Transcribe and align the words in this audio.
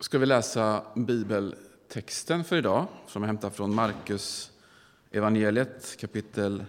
ska 0.00 0.18
vi 0.18 0.26
läsa 0.26 0.82
bibeltexten 0.94 2.44
för 2.44 2.56
idag 2.56 2.86
som 3.06 3.22
är 3.22 3.26
hämtad 3.26 3.52
från 3.52 3.74
Markus 3.74 4.52
evangeliet 5.10 5.96
kapitel 6.00 6.64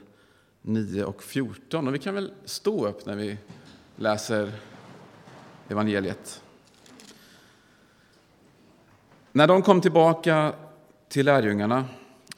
9 0.62 1.04
och 1.04 1.24
14. 1.24 1.88
Och 1.88 1.96
vi 1.96 2.00
kan 2.00 2.16
väl 2.16 2.32
stå 2.46 2.88
upp 2.88 3.06
när 3.06 3.16
vi 3.16 3.38
läser 3.96 4.52
evangeliet. 5.70 6.42
När 9.32 9.48
de 9.48 9.62
kom 9.62 9.82
tillbaka 9.82 10.54
till 11.10 11.26
lärjungarna 11.26 11.86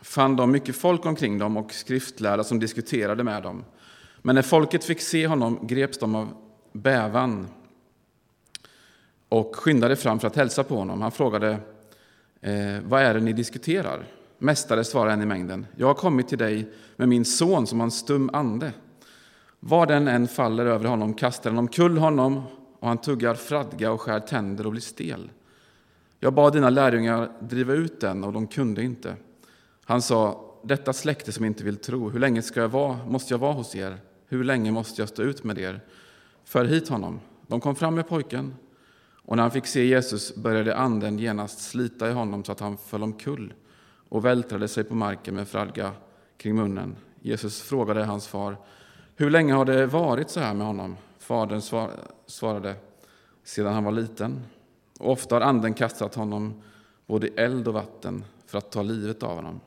fann 0.01 0.35
de 0.35 0.51
mycket 0.51 0.75
folk 0.75 1.05
omkring 1.05 1.37
dem 1.37 1.57
och 1.57 1.73
skriftlärda 1.73 2.43
som 2.43 2.59
diskuterade 2.59 3.23
med 3.23 3.43
dem. 3.43 3.63
Men 4.21 4.35
när 4.35 4.41
folket 4.41 4.83
fick 4.83 5.01
se 5.01 5.27
honom 5.27 5.67
greps 5.67 5.97
de 5.97 6.15
av 6.15 6.33
bävan 6.73 7.47
och 9.29 9.55
skyndade 9.55 9.95
fram 9.95 10.19
för 10.19 10.27
att 10.27 10.35
hälsa 10.35 10.63
på 10.63 10.75
honom. 10.75 11.01
Han 11.01 11.11
frågade 11.11 11.57
eh, 12.41 12.79
vad 12.83 13.01
är 13.01 13.13
det 13.13 13.19
ni 13.19 13.33
diskuterar. 13.33 14.05
Mästare, 14.37 14.83
svarade 14.83 15.13
en 15.13 15.21
i 15.21 15.25
mängden. 15.25 15.65
Jag 15.75 15.87
har 15.87 15.93
kommit 15.93 16.27
till 16.27 16.37
dig 16.37 16.71
med 16.95 17.09
min 17.09 17.25
son 17.25 17.67
som 17.67 17.79
har 17.79 17.87
en 17.87 17.91
stum 17.91 18.29
ande. 18.33 18.73
Var 19.59 19.85
den 19.85 20.07
än 20.07 20.27
faller 20.27 20.65
över 20.65 20.85
honom 20.85 21.13
kastar 21.13 21.49
den 21.49 21.59
omkull 21.59 21.97
honom 21.97 22.43
och 22.79 22.87
han 22.87 22.97
tuggar 22.97 23.35
fradga 23.35 23.91
och 23.91 24.01
skär 24.01 24.19
tänder 24.19 24.65
och 24.65 24.71
blir 24.71 24.81
stel. 24.81 25.31
Jag 26.19 26.33
bad 26.33 26.53
dina 26.53 26.69
lärjungar 26.69 27.31
driva 27.39 27.73
ut 27.73 28.01
den 28.01 28.23
och 28.23 28.33
de 28.33 28.47
kunde 28.47 28.83
inte. 28.83 29.15
Han 29.85 30.01
sa, 30.01 30.45
detta 30.63 30.93
släkte 30.93 31.31
som 31.31 31.45
inte 31.45 31.63
vill 31.63 31.77
tro, 31.77 32.09
hur 32.09 32.19
länge 32.19 32.41
ska 32.41 32.59
jag 32.59 32.69
vara, 32.69 32.97
måste 33.07 33.33
jag 33.33 33.39
vara 33.39 33.53
hos 33.53 33.75
er? 33.75 33.97
Hur 34.27 34.43
länge 34.43 34.71
måste 34.71 35.01
jag 35.01 35.09
stå 35.09 35.21
ut 35.21 35.43
med 35.43 35.57
er? 35.57 35.81
För 36.43 36.65
hit 36.65 36.89
honom. 36.89 37.19
De 37.47 37.61
kom 37.61 37.75
fram 37.75 37.95
med 37.95 38.07
pojken 38.07 38.53
och 39.29 39.35
när 39.35 39.43
han 39.43 39.51
fick 39.51 39.65
se 39.65 39.85
Jesus 39.85 40.35
började 40.35 40.75
anden 40.75 41.19
genast 41.19 41.59
slita 41.59 42.09
i 42.09 42.13
honom 42.13 42.43
så 42.43 42.51
att 42.51 42.59
han 42.59 42.77
föll 42.77 43.03
omkull 43.03 43.53
och 44.09 44.25
vältrade 44.25 44.67
sig 44.67 44.83
på 44.83 44.95
marken 44.95 45.35
med 45.35 45.47
fradga 45.47 45.91
kring 46.37 46.55
munnen. 46.55 46.95
Jesus 47.21 47.61
frågade 47.61 48.03
hans 48.03 48.27
far, 48.27 48.57
hur 49.15 49.29
länge 49.29 49.53
har 49.53 49.65
det 49.65 49.85
varit 49.85 50.29
så 50.29 50.39
här 50.39 50.53
med 50.53 50.67
honom? 50.67 50.97
Fadern 51.19 51.61
svarade, 52.27 52.75
sedan 53.43 53.73
han 53.73 53.83
var 53.83 53.91
liten. 53.91 54.41
Och 54.99 55.11
ofta 55.11 55.35
har 55.35 55.41
anden 55.41 55.73
kastat 55.73 56.15
honom 56.15 56.61
både 57.05 57.27
i 57.27 57.31
eld 57.35 57.67
och 57.67 57.73
vatten 57.73 58.23
för 58.45 58.57
att 58.57 58.71
ta 58.71 58.81
livet 58.81 59.23
av 59.23 59.35
honom. 59.35 59.59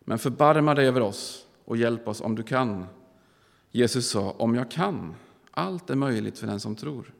Men 0.00 0.18
förbarma 0.18 0.74
dig 0.74 0.86
över 0.86 1.00
oss 1.00 1.46
och 1.64 1.76
hjälp 1.76 2.08
oss 2.08 2.20
om 2.20 2.34
du 2.34 2.42
kan. 2.42 2.86
Jesus 3.70 4.10
sa, 4.10 4.30
om 4.30 4.54
jag 4.54 4.70
kan. 4.70 5.14
Allt 5.50 5.90
är 5.90 5.94
möjligt 5.94 6.38
för 6.38 6.46
den 6.46 6.60
som 6.60 6.76
tror. 6.76 7.15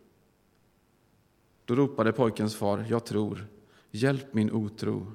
Då 1.67 1.75
ropade 1.75 2.13
pojkens 2.13 2.57
far, 2.57 2.85
jag 2.89 3.05
tror, 3.05 3.47
hjälp 3.91 4.35
min 4.35 4.53
otro. 4.53 5.07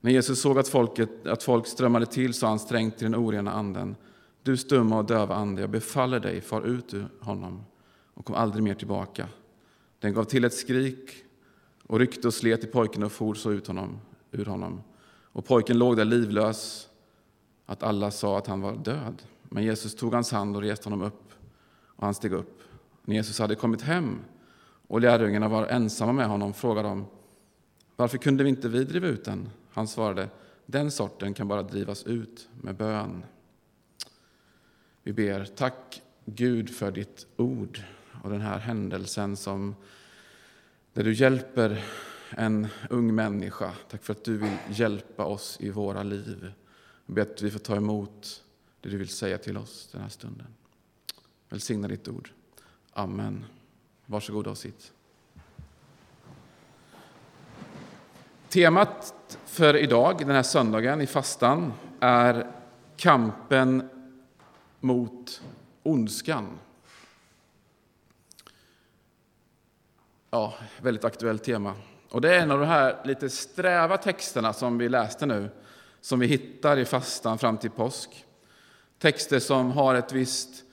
När 0.00 0.10
Jesus 0.10 0.40
såg 0.40 0.58
att, 0.58 0.68
folket, 0.68 1.26
att 1.26 1.42
folk 1.42 1.66
strömmade 1.66 2.06
till 2.06 2.34
sa 2.34 2.48
han 2.48 2.58
strängt 2.58 2.98
till 2.98 3.04
den 3.04 3.14
orena 3.14 3.52
anden, 3.52 3.96
du 4.42 4.56
stumma 4.56 4.98
och 4.98 5.04
döva 5.04 5.34
ande, 5.34 5.60
jag 5.60 5.70
befaller 5.70 6.20
dig, 6.20 6.40
far 6.40 6.62
ut 6.62 6.94
ur 6.94 7.08
honom 7.20 7.64
och 8.14 8.24
kom 8.24 8.36
aldrig 8.36 8.64
mer 8.64 8.74
tillbaka. 8.74 9.28
Den 9.98 10.14
gav 10.14 10.24
till 10.24 10.44
ett 10.44 10.54
skrik 10.54 11.10
och 11.82 11.98
ryckte 11.98 12.28
och 12.28 12.34
slet 12.34 12.64
i 12.64 12.66
pojken 12.66 13.02
och 13.02 13.12
for 13.12 13.34
så 13.34 13.52
ut 13.52 13.66
honom, 13.66 13.98
ur 14.30 14.44
honom. 14.44 14.80
Och 15.08 15.44
pojken 15.44 15.78
låg 15.78 15.96
där 15.96 16.04
livlös, 16.04 16.88
att 17.66 17.82
alla 17.82 18.10
sa 18.10 18.38
att 18.38 18.46
han 18.46 18.60
var 18.60 18.76
död. 18.76 19.22
Men 19.42 19.64
Jesus 19.64 19.94
tog 19.94 20.14
hans 20.14 20.32
hand 20.32 20.56
och 20.56 20.62
reste 20.62 20.88
honom 20.88 21.06
upp, 21.06 21.32
och 21.86 22.04
han 22.04 22.14
steg 22.14 22.32
upp. 22.32 22.60
När 23.04 23.14
Jesus 23.14 23.38
hade 23.38 23.54
kommit 23.54 23.82
hem 23.82 24.18
och 24.86 25.00
lärjungarna 25.00 25.48
var 25.48 25.66
ensamma 25.66 26.12
med 26.12 26.26
honom 26.26 26.54
frågade 26.54 26.88
de 26.88 27.06
varför 27.96 28.18
kunde 28.18 28.44
vi 28.44 28.50
inte 28.50 28.68
vi 28.68 28.84
driva 28.84 29.06
ut 29.06 29.24
den? 29.24 29.48
Han 29.70 29.88
svarade 29.88 30.28
den 30.66 30.90
sorten 30.90 31.34
kan 31.34 31.48
bara 31.48 31.62
drivas 31.62 32.02
ut 32.02 32.48
med 32.60 32.74
bön. 32.74 33.24
Vi 35.02 35.12
ber, 35.12 35.44
tack 35.44 36.02
Gud 36.24 36.70
för 36.70 36.90
ditt 36.92 37.26
ord 37.36 37.82
och 38.22 38.30
den 38.30 38.40
här 38.40 38.58
händelsen 38.58 39.36
som 39.36 39.74
där 40.92 41.04
du 41.04 41.12
hjälper 41.12 41.84
en 42.30 42.66
ung 42.90 43.14
människa. 43.14 43.72
Tack 43.90 44.04
för 44.04 44.12
att 44.12 44.24
du 44.24 44.36
vill 44.36 44.56
hjälpa 44.68 45.24
oss 45.24 45.56
i 45.60 45.70
våra 45.70 46.02
liv. 46.02 46.52
Jag 47.06 47.14
ber 47.14 47.22
att 47.22 47.42
vi 47.42 47.50
får 47.50 47.58
ta 47.58 47.76
emot 47.76 48.44
det 48.80 48.88
du 48.88 48.96
vill 48.96 49.08
säga 49.08 49.38
till 49.38 49.56
oss 49.56 49.88
den 49.92 50.00
här 50.00 50.08
stunden. 50.08 50.46
Välsigna 51.48 51.88
ditt 51.88 52.08
ord. 52.08 52.30
Amen. 52.92 53.44
Varsågoda 54.06 54.50
och 54.50 54.58
sitt. 54.58 54.92
Temat 58.48 59.14
för 59.44 59.76
idag, 59.76 60.18
den 60.18 60.30
här 60.30 60.42
söndagen 60.42 61.00
i 61.00 61.06
fastan, 61.06 61.72
är 62.00 62.52
kampen 62.96 63.88
mot 64.80 65.42
ondskan. 65.82 66.58
Ja, 70.30 70.54
väldigt 70.80 71.04
aktuellt 71.04 71.44
tema. 71.44 71.74
Och 72.10 72.20
det 72.20 72.36
är 72.36 72.42
en 72.42 72.50
av 72.50 72.60
de 72.60 72.66
här 72.66 73.02
lite 73.04 73.30
sträva 73.30 73.96
texterna 73.96 74.52
som 74.52 74.78
vi 74.78 74.88
läste 74.88 75.26
nu, 75.26 75.50
som 76.00 76.18
vi 76.18 76.26
hittar 76.26 76.78
i 76.78 76.84
fastan 76.84 77.38
fram 77.38 77.58
till 77.58 77.70
påsk. 77.70 78.24
Texter 78.98 79.38
som 79.38 79.70
har 79.70 79.94
ett 79.94 80.12
visst 80.12 80.64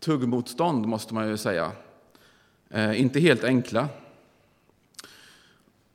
tuggmotstånd, 0.00 0.86
måste 0.86 1.14
man 1.14 1.28
ju 1.28 1.36
säga. 1.36 1.72
Eh, 2.74 3.00
inte 3.00 3.20
helt 3.20 3.44
enkla. 3.44 3.88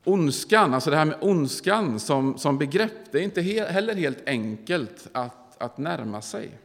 Ondskan, 0.03 0.73
alltså 0.73 0.90
det 0.90 0.95
här 0.95 1.06
med 1.06 1.17
ondskan 1.22 2.00
som, 2.00 2.38
som 2.38 2.57
begrepp, 2.57 3.12
det 3.12 3.19
är 3.19 3.22
inte 3.22 3.41
he 3.41 3.72
heller 3.72 3.95
helt 3.95 4.28
enkelt 4.28 5.07
att, 5.12 5.62
att 5.62 5.78
närma 5.78 6.22
sig. 6.22 6.59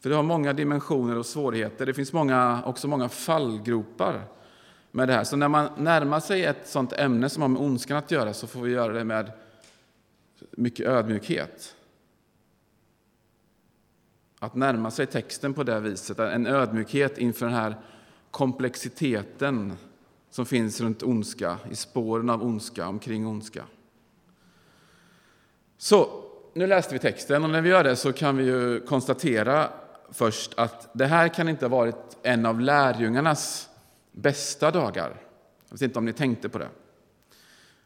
För 0.00 0.10
det 0.10 0.16
har 0.16 0.22
många 0.22 0.52
dimensioner 0.52 1.18
och 1.18 1.26
svårigheter. 1.26 1.86
Det 1.86 1.94
finns 1.94 2.12
många, 2.12 2.62
också 2.64 2.88
många 2.88 3.08
fallgropar 3.08 4.24
med 4.90 5.08
det 5.08 5.14
här. 5.14 5.24
Så 5.24 5.36
när 5.36 5.48
man 5.48 5.68
närmar 5.76 6.20
sig 6.20 6.44
ett 6.44 6.68
sånt 6.68 6.92
ämne 6.92 7.28
som 7.28 7.42
har 7.42 7.48
med 7.48 7.62
ondskan 7.62 7.96
att 7.96 8.10
göra 8.10 8.34
så 8.34 8.46
får 8.46 8.60
vi 8.60 8.72
göra 8.72 8.92
det 8.92 9.04
med 9.04 9.32
mycket 10.50 10.86
ödmjukhet. 10.86 11.76
Att 14.38 14.54
närma 14.54 14.90
sig 14.90 15.06
texten 15.06 15.54
på 15.54 15.62
det 15.62 15.80
viset, 15.80 16.18
en 16.18 16.46
ödmjukhet 16.46 17.18
inför 17.18 17.46
den 17.46 17.54
här 17.54 17.76
komplexiteten 18.32 19.72
som 20.30 20.46
finns 20.46 20.80
runt 20.80 21.02
ondska, 21.02 21.58
i 21.70 21.76
spåren 21.76 22.30
av 22.30 22.42
ondska, 22.42 22.88
omkring 22.88 23.26
ondska. 23.26 23.64
Så, 25.78 26.24
nu 26.54 26.66
läste 26.66 26.94
vi 26.94 26.98
texten 26.98 27.44
och 27.44 27.50
när 27.50 27.60
vi 27.60 27.68
gör 27.68 27.84
det 27.84 27.96
så 27.96 28.12
kan 28.12 28.36
vi 28.36 28.44
ju 28.44 28.80
konstatera 28.80 29.68
först 30.10 30.54
att 30.56 30.90
det 30.92 31.06
här 31.06 31.28
kan 31.28 31.48
inte 31.48 31.64
ha 31.64 31.76
varit 31.76 32.16
en 32.22 32.46
av 32.46 32.60
lärjungarnas 32.60 33.68
bästa 34.12 34.70
dagar. 34.70 35.20
Jag 35.68 35.74
vet 35.74 35.82
inte 35.82 35.98
om 35.98 36.04
ni 36.04 36.12
tänkte 36.12 36.48
på 36.48 36.58
det. 36.58 36.68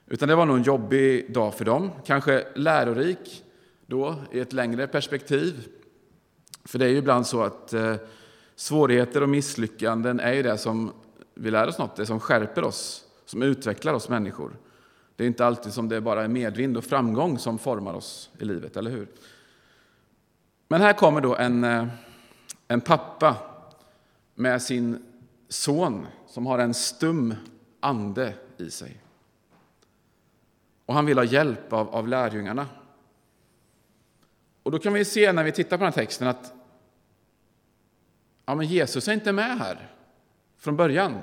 Utan 0.06 0.28
det 0.28 0.34
var 0.34 0.46
nog 0.46 0.56
en 0.56 0.62
jobbig 0.62 1.32
dag 1.32 1.54
för 1.54 1.64
dem, 1.64 1.90
kanske 2.04 2.46
lärorik 2.54 3.44
då 3.86 4.14
i 4.32 4.40
ett 4.40 4.52
längre 4.52 4.86
perspektiv. 4.86 5.68
För 6.64 6.78
det 6.78 6.84
är 6.84 6.88
ju 6.88 6.96
ibland 6.96 7.26
så 7.26 7.42
att 7.42 7.72
eh, 7.72 7.96
svårigheter 8.56 9.22
och 9.22 9.28
misslyckanden 9.28 10.20
är 10.20 10.32
ju 10.32 10.42
det 10.42 10.58
som 10.58 10.92
vi 11.34 11.50
lär 11.50 11.68
oss 11.68 11.78
något, 11.78 11.96
det 11.96 12.06
som 12.06 12.20
skärper 12.20 12.64
oss, 12.64 13.04
som 13.24 13.42
utvecklar 13.42 13.94
oss 13.94 14.08
människor. 14.08 14.56
Det 15.16 15.24
är 15.24 15.28
inte 15.28 15.46
alltid 15.46 15.72
som 15.72 15.88
det 15.88 16.00
bara 16.00 16.24
är 16.24 16.28
medvind 16.28 16.76
och 16.76 16.84
framgång 16.84 17.38
som 17.38 17.58
formar 17.58 17.94
oss 17.94 18.30
i 18.38 18.44
livet, 18.44 18.76
eller 18.76 18.90
hur? 18.90 19.08
Men 20.68 20.80
här 20.80 20.92
kommer 20.92 21.20
då 21.20 21.36
en, 21.36 21.64
eh, 21.64 21.86
en 22.68 22.80
pappa 22.80 23.36
med 24.34 24.62
sin 24.62 25.02
son 25.48 26.06
som 26.26 26.46
har 26.46 26.58
en 26.58 26.74
stum 26.74 27.34
ande 27.80 28.34
i 28.56 28.70
sig. 28.70 29.00
Och 30.86 30.94
han 30.94 31.06
vill 31.06 31.18
ha 31.18 31.24
hjälp 31.24 31.72
av, 31.72 31.88
av 31.88 32.08
lärjungarna. 32.08 32.66
Och 34.62 34.70
då 34.70 34.78
kan 34.78 34.92
vi 34.92 35.04
se 35.04 35.32
när 35.32 35.44
vi 35.44 35.52
tittar 35.52 35.76
på 35.76 35.84
den 35.84 35.92
här 35.92 36.02
texten 36.02 36.28
att 36.28 36.55
ja, 38.46 38.54
men 38.54 38.66
Jesus 38.66 39.08
är 39.08 39.12
inte 39.12 39.32
med 39.32 39.58
här 39.58 39.90
från 40.56 40.76
början. 40.76 41.18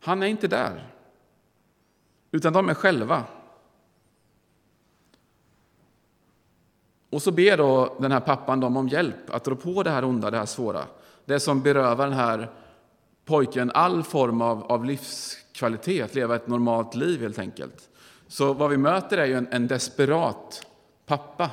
Han 0.00 0.22
är 0.22 0.26
inte 0.26 0.48
där. 0.48 0.92
Utan 2.30 2.52
de 2.52 2.68
är 2.68 2.74
själva. 2.74 3.24
Och 7.10 7.22
så 7.22 7.30
ber 7.30 7.56
då 7.56 7.96
den 8.00 8.12
här 8.12 8.20
pappan 8.20 8.60
dem 8.60 8.76
om 8.76 8.88
hjälp 8.88 9.30
att 9.30 9.48
rå 9.48 9.56
på 9.56 9.82
det 9.82 9.90
här 9.90 10.04
onda, 10.04 10.30
det 10.30 10.38
här 10.38 10.46
svåra. 10.46 10.84
Det 11.24 11.40
som 11.40 11.62
berövar 11.62 12.06
den 12.06 12.16
här 12.16 12.50
pojken 13.24 13.70
all 13.74 14.02
form 14.02 14.40
av, 14.40 14.64
av 14.64 14.84
livskvalitet, 14.84 16.04
att 16.04 16.14
leva 16.14 16.36
ett 16.36 16.46
normalt 16.46 16.94
liv 16.94 17.20
helt 17.20 17.38
enkelt. 17.38 17.88
Så 18.28 18.52
vad 18.52 18.70
vi 18.70 18.76
möter 18.76 19.18
är 19.18 19.26
ju 19.26 19.34
en, 19.34 19.48
en 19.50 19.66
desperat 19.66 20.66
pappa. 21.06 21.50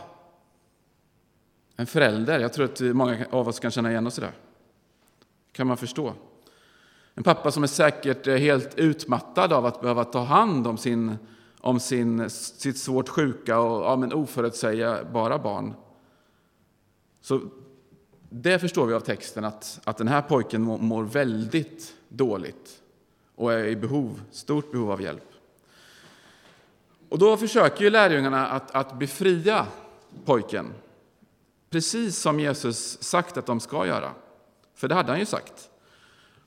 En 1.76 1.88
förälder. 1.88 2.40
Jag 2.40 2.54
tror 2.54 2.66
att 2.66 2.80
många 2.80 3.26
av 3.32 3.48
oss 3.48 3.60
kan 3.60 3.72
känna 3.72 3.92
igen 3.92 4.08
oss 4.08 4.18
i 4.18 4.22
det 4.22 4.32
kan 5.54 5.68
man 5.68 5.78
förstå. 5.78 6.14
En 7.16 7.24
pappa 7.24 7.52
som 7.52 7.64
är 7.64 7.68
säkert 7.68 8.28
eh, 8.28 8.36
helt 8.36 8.80
utmattad 8.80 9.54
av 9.54 9.66
att 9.66 9.82
behöva 9.82 10.04
ta 10.04 10.24
hand 10.24 10.68
om, 10.68 10.78
sin, 10.78 11.18
om 11.60 11.80
sin, 11.80 12.30
sitt 12.30 12.78
svårt 12.78 13.10
sjuka 13.10 13.60
och 13.60 13.84
ja, 13.84 13.96
men 13.96 14.14
oförutsägbara 14.14 15.40
barn. 15.40 15.74
Så 17.22 17.42
det 18.30 18.60
förstår 18.60 18.86
vi 18.86 18.94
av 18.94 19.00
texten 19.00 19.46
att, 19.46 19.80
att 19.84 19.98
den 19.98 20.08
här 20.08 20.22
pojken 20.22 20.62
mår 20.62 21.04
väldigt 21.04 21.94
dåligt 22.10 22.82
och 23.36 23.54
är 23.54 23.66
i 23.66 23.76
behov, 23.76 24.22
stort 24.32 24.72
behov 24.72 24.92
av 24.92 25.02
hjälp. 25.02 25.34
Och 27.10 27.20
då 27.20 27.38
försöker 27.38 27.84
ju 27.84 27.90
lärjungarna 27.90 28.48
att, 28.48 28.72
att 28.72 29.00
befria 29.00 29.68
pojken, 30.26 30.74
precis 31.70 32.18
som 32.18 32.40
Jesus 32.40 33.04
sagt 33.04 33.38
att 33.38 33.46
de 33.46 33.60
ska 33.60 33.88
göra. 33.88 34.12
För 34.74 34.88
det 34.88 34.96
hade 34.96 35.12
han 35.12 35.20
ju 35.20 35.26
sagt. 35.26 35.70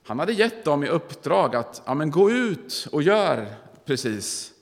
Han 0.03 0.19
hade 0.19 0.33
gett 0.33 0.65
dem 0.65 0.83
i 0.83 0.87
uppdrag 0.87 1.55
att 1.55 1.81
ja, 1.85 1.93
men 1.93 2.11
gå 2.11 2.31
ut 2.31 2.87
och 2.91 3.03
gör 3.03 3.55
precis 3.85 4.53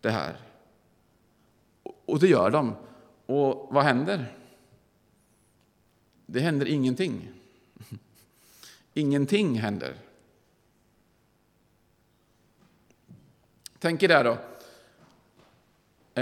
det 0.00 0.10
här. 0.10 0.36
Och 2.06 2.18
det 2.18 2.28
gör 2.28 2.50
de. 2.50 2.76
Och 3.26 3.68
vad 3.70 3.84
händer? 3.84 4.34
Det 6.26 6.40
händer 6.40 6.66
ingenting. 6.66 7.30
Ingenting 8.94 9.58
händer. 9.58 9.94
Tänk 13.78 14.02
er 14.02 14.08
där 14.08 14.24
då. 14.24 14.38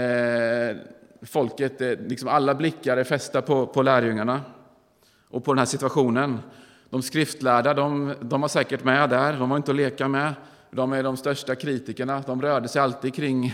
Eh, 0.01 0.77
folket, 1.21 1.81
eh, 1.81 1.89
liksom 1.91 2.27
alla 2.29 2.55
blickar 2.55 2.97
är 2.97 3.03
fästa 3.03 3.41
på, 3.41 3.67
på 3.67 3.81
lärjungarna 3.81 4.41
och 5.27 5.43
på 5.43 5.53
den 5.53 5.59
här 5.59 5.65
situationen. 5.65 6.39
De 6.93 7.01
skriftlärda 7.01 7.73
de, 7.73 8.15
de 8.21 8.41
var 8.41 8.47
säkert 8.47 8.83
med 8.83 9.09
där, 9.09 9.39
de 9.39 9.49
var 9.49 9.57
inte 9.57 9.71
att 9.71 9.77
leka 9.77 10.07
med. 10.07 10.33
De 10.71 10.93
är 10.93 11.03
de 11.03 11.17
största 11.17 11.55
kritikerna, 11.55 12.23
de 12.25 12.41
rörde 12.41 12.67
sig 12.67 12.81
alltid 12.81 13.15
kring, 13.15 13.53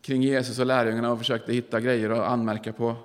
kring 0.00 0.22
Jesus 0.22 0.58
och 0.58 0.66
lärjungarna 0.66 1.12
och 1.12 1.18
försökte 1.18 1.52
hitta 1.52 1.80
grejer 1.80 2.10
att 2.10 2.28
anmärka 2.28 2.72
på. 2.72 2.96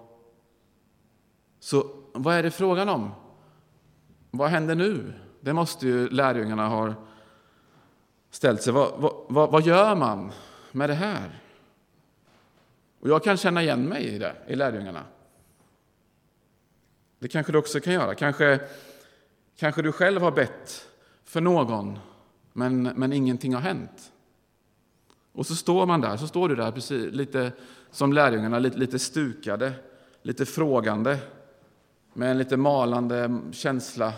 Så 1.60 1.90
vad 2.14 2.36
är 2.36 2.44
det 2.44 2.52
frågan 2.52 2.90
om? 2.90 3.12
Vad 4.32 4.50
händer 4.50 4.76
nu? 4.76 5.14
Det 5.42 5.54
måste 5.54 5.88
ju 5.88 6.10
lärjungarna 6.10 6.68
ha 6.68 6.94
ställt 8.32 8.62
sig. 8.62 8.74
Vad, 8.74 8.92
vad, 9.28 9.52
vad 9.52 9.66
gör 9.66 9.96
man 9.96 10.32
med 10.72 10.90
det 10.90 10.96
här? 10.96 11.42
Och 13.00 13.10
jag 13.10 13.24
kan 13.24 13.38
känna 13.38 13.64
igen 13.64 13.84
mig 13.84 14.04
i 14.04 14.18
det, 14.18 14.36
i 14.48 14.56
lärjungarna. 14.56 15.04
Det 17.20 17.28
kanske 17.28 17.52
du 17.52 17.58
också 17.58 17.80
kan 17.80 17.94
göra. 17.94 18.16
Kanske, 18.16 18.60
kanske 19.58 19.82
du 19.82 19.92
själv 19.92 20.22
har 20.22 20.32
bett 20.32 20.88
för 21.24 21.42
någon, 21.42 22.00
men, 22.54 22.84
men 22.84 23.14
ingenting 23.14 23.54
har 23.54 23.62
hänt. 23.62 24.12
Och 25.32 25.46
så 25.46 25.56
står 25.56 25.86
man 25.86 26.02
där, 26.02 26.18
så 26.18 26.28
står 26.28 26.50
du 26.50 26.56
där 26.56 26.72
precis, 26.72 27.14
lite 27.14 27.52
som 27.92 28.14
lärjungarna, 28.14 28.60
lite, 28.60 28.78
lite 28.78 29.00
stukade, 29.00 29.74
lite 30.22 30.46
frågande, 30.46 31.18
med 32.14 32.32
en 32.32 32.38
lite 32.38 32.58
malande 32.58 33.42
känsla. 33.52 34.14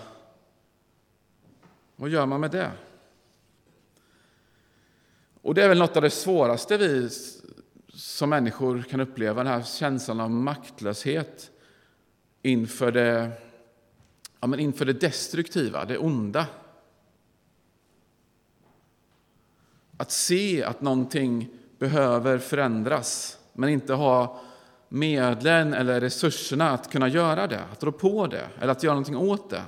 Vad 1.96 2.10
gör 2.10 2.26
man 2.26 2.42
med 2.42 2.52
det? 2.52 2.72
Och 5.42 5.56
det 5.56 5.64
är 5.64 5.70
väl 5.70 5.80
något 5.80 5.96
av 5.96 6.02
det 6.02 6.10
svåraste 6.10 6.78
vi 6.78 7.10
som 7.94 8.30
människor 8.30 8.82
kan 8.82 9.00
uppleva, 9.00 9.44
den 9.44 9.54
här 9.54 9.64
känslan 9.64 10.20
av 10.20 10.32
maktlöshet 10.32 11.52
inför 12.42 12.92
det, 12.92 13.32
ja, 14.40 14.48
men 14.48 14.60
inför 14.60 14.86
det 14.86 14.94
destruktiva, 14.94 15.86
det 15.86 15.98
onda. 15.98 16.48
Att 19.98 20.12
se 20.12 20.64
att 20.64 20.82
någonting 20.82 21.50
behöver 21.80 22.38
förändras, 22.38 23.38
men 23.54 23.70
inte 23.70 23.94
ha 23.94 24.42
medlen 24.90 25.74
eller 25.74 26.02
resurserna 26.02 26.70
att 26.70 26.92
kunna 26.92 27.08
göra 27.08 27.48
det, 27.48 27.64
att 27.72 27.84
rå 27.84 27.92
på 27.92 28.28
det 28.28 28.48
eller 28.60 28.72
att 28.72 28.84
göra 28.84 28.94
någonting 28.94 29.18
åt 29.18 29.50
det. 29.50 29.64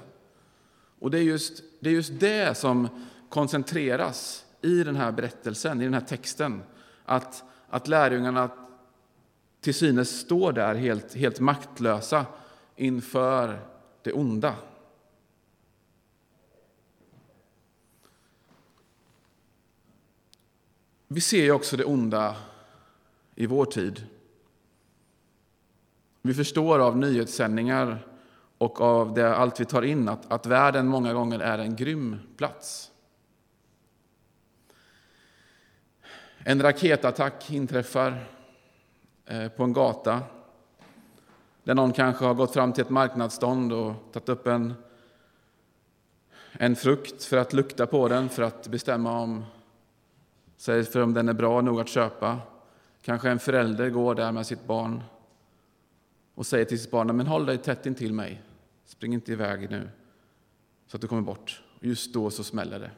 Och 0.99 1.11
det 1.11 1.17
är 1.17 1.23
just 1.23 1.63
det, 1.79 1.89
är 1.89 1.93
just 1.93 2.19
det 2.19 2.57
som 2.57 2.87
koncentreras 3.29 4.45
i 4.61 4.83
den 4.83 4.95
här 4.95 5.11
berättelsen, 5.11 5.81
i 5.81 5.83
den 5.83 5.93
här 5.93 6.01
texten. 6.01 6.63
Att, 7.05 7.43
att 7.69 7.87
lärjungarna 7.87 8.49
till 9.61 9.73
synes 9.73 10.19
står 10.19 10.51
där 10.51 10.75
helt, 10.75 11.15
helt 11.15 11.39
maktlösa 11.39 12.25
inför 12.75 13.59
det 14.03 14.11
onda. 14.11 14.55
Vi 21.07 21.21
ser 21.21 21.43
ju 21.43 21.51
också 21.51 21.77
det 21.77 21.85
onda 21.85 22.35
i 23.35 23.45
vår 23.45 23.65
tid. 23.65 24.07
Vi 26.21 26.33
förstår 26.33 26.79
av 26.79 26.97
nyhetssändningar 26.97 28.07
och 28.57 28.81
av 28.81 29.13
det, 29.13 29.35
allt 29.35 29.59
vi 29.59 29.65
tar 29.65 29.81
in 29.81 30.09
att, 30.09 30.31
att 30.31 30.45
världen 30.45 30.87
många 30.87 31.13
gånger 31.13 31.39
är 31.39 31.57
en 31.57 31.75
grym 31.75 32.19
plats. 32.37 32.91
En 36.37 36.61
raketattack 36.61 37.51
inträffar 37.51 38.25
eh, 39.25 39.47
på 39.47 39.63
en 39.63 39.73
gata 39.73 40.21
där 41.63 41.75
någon 41.75 41.93
kanske 41.93 42.25
har 42.25 42.33
gått 42.33 42.53
fram 42.53 42.73
till 42.73 42.83
ett 42.83 42.89
marknadsstånd 42.89 43.73
och 43.73 43.93
tagit 44.11 44.29
upp 44.29 44.47
en, 44.47 44.73
en 46.51 46.75
frukt 46.75 47.23
för 47.23 47.37
att 47.37 47.53
lukta 47.53 47.87
på 47.87 48.07
den, 48.07 48.29
för 48.29 48.43
att 48.43 48.67
bestämma 48.67 49.19
om, 49.19 49.45
för 50.57 51.01
om 51.01 51.13
den 51.13 51.29
är 51.29 51.33
bra 51.33 51.61
nog 51.61 51.81
att 51.81 51.89
köpa. 51.89 52.39
Kanske 53.01 53.29
en 53.29 53.39
förälder 53.39 53.89
går 53.89 54.15
där 54.15 54.31
med 54.31 54.47
sitt 54.47 54.67
barn 54.67 55.03
och 56.35 56.45
säger 56.45 56.65
till 56.65 56.79
sitt 56.79 56.91
barn 56.91 57.17
men 57.17 57.27
håll 57.27 57.45
dig 57.45 57.57
tätt 57.57 57.85
intill 57.85 58.13
mig, 58.13 58.41
spring 58.85 59.13
inte 59.13 59.31
iväg 59.31 59.71
nu 59.71 59.89
så 60.87 60.97
att 60.97 61.01
du 61.01 61.07
kommer 61.07 61.21
bort. 61.21 61.63
Just 61.79 62.13
då 62.13 62.29
så 62.29 62.43
smäller 62.43 62.79
det. 62.79 62.91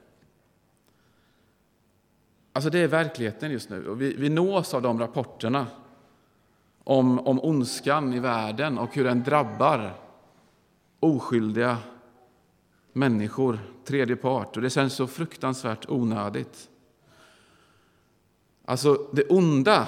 Alltså 2.53 2.69
det 2.69 2.79
är 2.79 2.87
verkligheten 2.87 3.51
just 3.51 3.69
nu. 3.69 3.87
Och 3.87 4.01
vi, 4.01 4.15
vi 4.15 4.29
nås 4.29 4.73
av 4.73 4.81
de 4.81 4.99
rapporterna 4.99 5.67
om, 6.83 7.19
om 7.19 7.39
ondskan 7.43 8.13
i 8.13 8.19
världen 8.19 8.77
och 8.77 8.95
hur 8.95 9.03
den 9.03 9.23
drabbar 9.23 9.95
oskyldiga 10.99 11.77
människor, 12.93 13.59
tredje 13.85 14.15
part. 14.15 14.55
Och 14.55 14.61
det 14.63 14.69
känns 14.69 14.93
så 14.93 15.07
fruktansvärt 15.07 15.89
onödigt. 15.89 16.69
Alltså, 18.65 19.07
det 19.11 19.23
onda, 19.23 19.87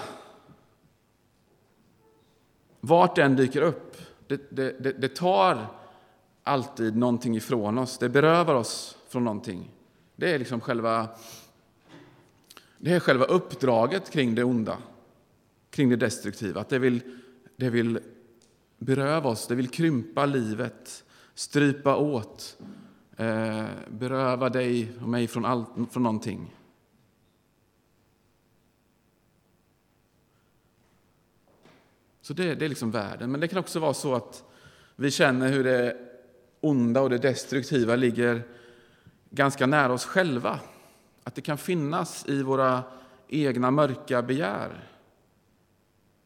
vart 2.80 3.16
den 3.16 3.36
dyker 3.36 3.62
upp, 3.62 3.98
det, 4.28 4.42
det, 4.50 4.84
det, 4.84 4.92
det 4.92 5.16
tar 5.16 5.68
alltid 6.44 6.98
någonting 6.98 7.36
ifrån 7.36 7.78
oss. 7.78 7.98
Det 7.98 8.10
berövar 8.10 8.56
oss 8.56 8.98
från 9.08 9.24
någonting. 9.24 9.72
Det 10.16 10.34
är 10.34 10.40
liksom 10.40 10.62
själva, 10.62 11.08
det 12.78 12.92
är 12.92 13.00
själva 13.00 13.26
uppdraget 13.26 14.12
kring 14.12 14.36
det 14.36 14.44
onda 14.44 14.78
kring 15.76 15.90
det 15.90 15.96
destruktiva. 15.96 16.62
Att 16.62 16.70
det 16.70 16.80
vill, 16.80 17.02
det 17.56 17.70
vill 17.70 18.00
beröva 18.78 19.30
oss, 19.30 19.48
det 19.48 19.56
vill 19.56 19.70
krympa 19.70 20.26
livet, 20.26 21.04
strypa 21.34 21.96
åt, 21.96 22.58
eh, 23.18 23.66
beröva 23.90 24.50
dig 24.50 24.92
och 25.02 25.10
mig 25.10 25.28
från, 25.28 25.46
allt, 25.46 25.70
från 25.92 26.04
någonting. 26.04 26.56
Så 32.22 32.34
det, 32.34 32.56
det 32.56 32.66
är 32.66 32.70
liksom 32.70 32.92
världen. 32.92 33.32
Men 33.32 33.40
det 33.40 33.48
kan 33.48 33.60
också 33.60 33.80
vara 33.80 33.94
så 33.94 34.16
att 34.16 34.44
vi 34.96 35.12
känner 35.12 35.52
hur 35.52 35.64
det 35.64 35.98
onda 36.60 37.02
och 37.02 37.10
det 37.10 37.18
destruktiva 37.18 37.96
ligger 37.96 38.44
ganska 39.30 39.66
nära 39.66 39.94
oss 39.94 40.06
själva. 40.06 40.60
Att 41.24 41.36
det 41.36 41.42
kan 41.42 41.58
finnas 41.58 42.26
i 42.28 42.44
våra 42.44 42.84
egna 43.28 43.72
mörka 43.72 44.22
begär. 44.22 44.95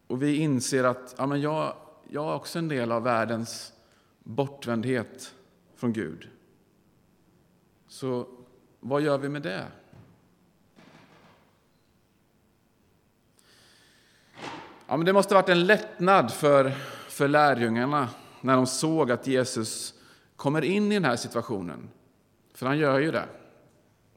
Och 0.09 0.23
vi 0.23 0.35
inser 0.35 0.83
att 0.83 1.15
ja, 1.17 1.25
men 1.25 1.41
jag, 1.41 1.75
jag 2.07 2.31
är 2.31 2.35
också 2.35 2.59
en 2.59 2.67
del 2.67 2.91
av 2.91 3.03
världens 3.03 3.73
bortvändhet 4.23 5.35
från 5.75 5.93
Gud. 5.93 6.29
Så 7.87 8.27
vad 8.79 9.01
gör 9.01 9.17
vi 9.17 9.29
med 9.29 9.41
det? 9.41 9.65
Ja, 14.87 14.97
men 14.97 15.05
det 15.05 15.13
måste 15.13 15.33
ha 15.33 15.41
varit 15.41 15.49
en 15.49 15.65
lättnad 15.65 16.33
för, 16.33 16.69
för 17.09 17.27
lärjungarna 17.27 18.09
när 18.41 18.55
de 18.55 18.67
såg 18.67 19.11
att 19.11 19.27
Jesus 19.27 19.93
kommer 20.35 20.61
in 20.61 20.91
i 20.91 20.95
den 20.95 21.05
här 21.05 21.15
situationen. 21.15 21.89
För 22.53 22.65
han 22.65 22.77
gör 22.77 22.99
ju 22.99 23.11
det. 23.11 23.25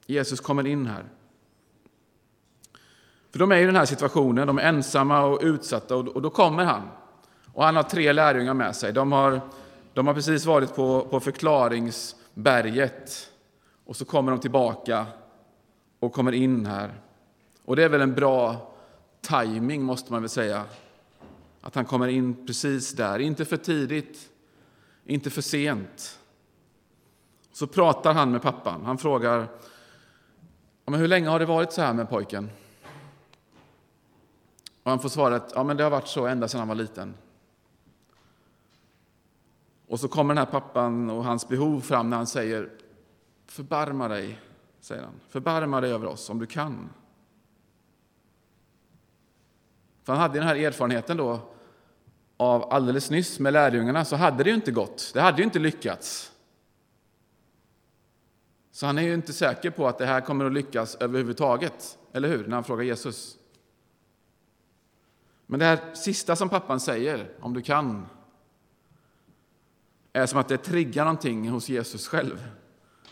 Jesus 0.06 0.40
kommer 0.40 0.66
in 0.66 0.86
här. 0.86 1.04
För 3.32 3.38
de 3.38 3.52
är 3.52 3.56
i 3.56 3.66
den 3.66 3.76
här 3.76 3.84
situationen, 3.84 4.46
de 4.46 4.58
är 4.58 4.62
ensamma 4.62 5.24
och 5.24 5.40
utsatta 5.42 5.96
och 5.96 6.22
då 6.22 6.30
kommer 6.30 6.64
han. 6.64 6.88
Och 7.52 7.64
han 7.64 7.76
har 7.76 7.82
tre 7.82 8.12
lärjungar 8.12 8.54
med 8.54 8.76
sig. 8.76 8.92
De 8.92 9.12
har, 9.12 9.40
de 9.94 10.06
har 10.06 10.14
precis 10.14 10.44
varit 10.44 10.74
på, 10.74 11.06
på 11.10 11.20
förklaringsberget 11.20 13.30
Och 13.84 13.96
så 13.96 14.04
kommer 14.04 14.32
de 14.32 14.40
tillbaka 14.40 15.06
och 16.00 16.12
kommer 16.12 16.32
in 16.32 16.66
här. 16.66 16.90
Och 17.64 17.76
det 17.76 17.84
är 17.84 17.88
väl 17.88 18.00
en 18.00 18.14
bra 18.14 18.72
timing 19.20 19.82
måste 19.82 20.12
man 20.12 20.22
väl 20.22 20.28
säga. 20.28 20.64
Att 21.60 21.74
han 21.74 21.84
kommer 21.84 22.08
in 22.08 22.46
precis 22.46 22.92
där, 22.92 23.18
inte 23.18 23.44
för 23.44 23.56
tidigt, 23.56 24.18
inte 25.04 25.30
för 25.30 25.42
sent. 25.42 26.18
Så 27.52 27.66
pratar 27.66 28.14
han 28.14 28.30
med 28.30 28.42
pappan. 28.42 28.84
Han 28.84 28.98
frågar 28.98 29.46
men 30.84 31.00
hur 31.00 31.08
länge 31.08 31.28
har 31.28 31.38
det 31.38 31.46
varit 31.46 31.72
så 31.72 31.82
här 31.82 31.92
med 31.92 32.10
pojken. 32.10 32.50
Och 34.82 34.90
han 34.90 35.00
får 35.00 35.08
svaret 35.08 35.52
ja, 35.54 35.64
men 35.64 35.76
det 35.76 35.82
har 35.82 35.90
varit 35.90 36.08
så 36.08 36.26
ända 36.26 36.48
sedan 36.48 36.58
han 36.58 36.68
var 36.68 36.74
liten. 36.74 37.14
Och 39.88 40.00
så 40.00 40.08
kommer 40.08 40.34
den 40.34 40.44
här 40.44 40.52
pappan 40.52 41.10
och 41.10 41.24
hans 41.24 41.48
behov 41.48 41.80
fram 41.80 42.10
när 42.10 42.16
han 42.16 42.26
säger 42.26 42.70
Förbarma 43.46 44.08
dig, 44.08 44.40
säger 44.80 45.02
han. 45.02 45.14
Förbarma 45.28 45.80
dig 45.80 45.92
över 45.92 46.06
oss 46.06 46.30
om 46.30 46.38
du 46.38 46.46
kan. 46.46 46.90
För 50.02 50.12
han 50.12 50.22
hade 50.22 50.38
den 50.38 50.48
här 50.48 50.56
erfarenheten 50.56 51.16
då 51.16 51.40
av 52.36 52.72
alldeles 52.72 53.10
nyss 53.10 53.40
med 53.40 53.52
lärjungarna, 53.52 54.04
så 54.04 54.16
hade 54.16 54.44
det 54.44 54.50
ju 54.50 54.56
inte 54.56 54.72
gått. 54.72 55.10
Det 55.14 55.20
hade 55.20 55.38
ju 55.38 55.44
inte 55.44 55.58
lyckats. 55.58 56.32
Så 58.70 58.86
han 58.86 58.98
är 58.98 59.02
ju 59.02 59.14
inte 59.14 59.32
säker 59.32 59.70
på 59.70 59.88
att 59.88 59.98
det 59.98 60.06
här 60.06 60.20
kommer 60.20 60.44
att 60.44 60.52
lyckas 60.52 60.94
överhuvudtaget, 60.94 61.98
eller 62.12 62.28
hur? 62.28 62.46
När 62.46 62.54
han 62.54 62.64
frågar 62.64 62.84
Jesus. 62.84 63.38
Men 65.52 65.58
det 65.58 65.66
här 65.66 65.94
sista 65.94 66.36
som 66.36 66.48
pappan 66.48 66.80
säger, 66.80 67.30
om 67.40 67.54
du 67.54 67.62
kan, 67.62 68.06
är 70.12 70.26
som 70.26 70.38
att 70.38 70.48
det 70.48 70.56
triggar 70.56 71.04
någonting 71.04 71.48
hos 71.48 71.68
Jesus 71.68 72.08
själv. 72.08 72.50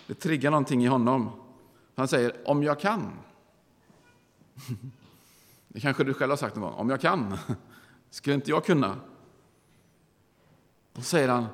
Det 0.07 0.15
triggar 0.15 0.51
någonting 0.51 0.85
i 0.85 0.87
honom. 0.87 1.31
Han 1.95 2.09
säger 2.09 2.49
om 2.49 2.63
jag 2.63 2.81
kan. 2.81 3.13
Det 5.69 5.81
kanske 5.81 6.05
du 6.05 6.15
själv 6.15 6.31
har 6.31 6.37
sagt 6.37 6.57
någon 6.57 6.65
gång. 6.65 6.75
Om 6.81 6.91
jag 6.91 7.01
kan. 7.01 7.39
Skulle 8.11 8.35
inte 8.35 8.51
jag 8.51 8.65
kunna? 8.65 8.97
Då 10.93 11.03
säger 11.03 11.29
han 11.29 11.47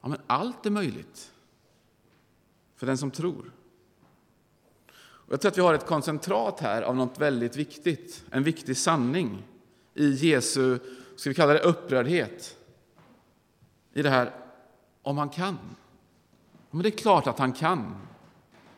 ja, 0.00 0.08
men 0.08 0.18
allt 0.26 0.66
är 0.66 0.70
möjligt 0.70 1.32
för 2.74 2.86
den 2.86 2.98
som 2.98 3.10
tror. 3.10 3.52
Och 4.96 5.32
jag 5.32 5.40
tror 5.40 5.50
att 5.50 5.58
vi 5.58 5.62
har 5.62 5.74
ett 5.74 5.86
koncentrat 5.86 6.60
här 6.60 6.82
av 6.82 6.96
något 6.96 7.18
väldigt 7.18 7.56
viktigt, 7.56 8.24
en 8.30 8.42
viktig 8.42 8.76
sanning 8.76 9.42
i 9.96 10.10
Jesu, 10.10 10.78
ska 11.16 11.30
vi 11.30 11.34
kalla 11.34 11.52
det 11.52 11.60
upprördhet, 11.60 12.56
i 13.92 14.02
det 14.02 14.10
här 14.10 14.32
om 15.02 15.18
han 15.18 15.28
kan. 15.28 15.58
Men 16.70 16.82
det 16.82 16.88
är 16.88 16.98
klart 16.98 17.26
att 17.26 17.38
han 17.38 17.52
kan. 17.52 17.96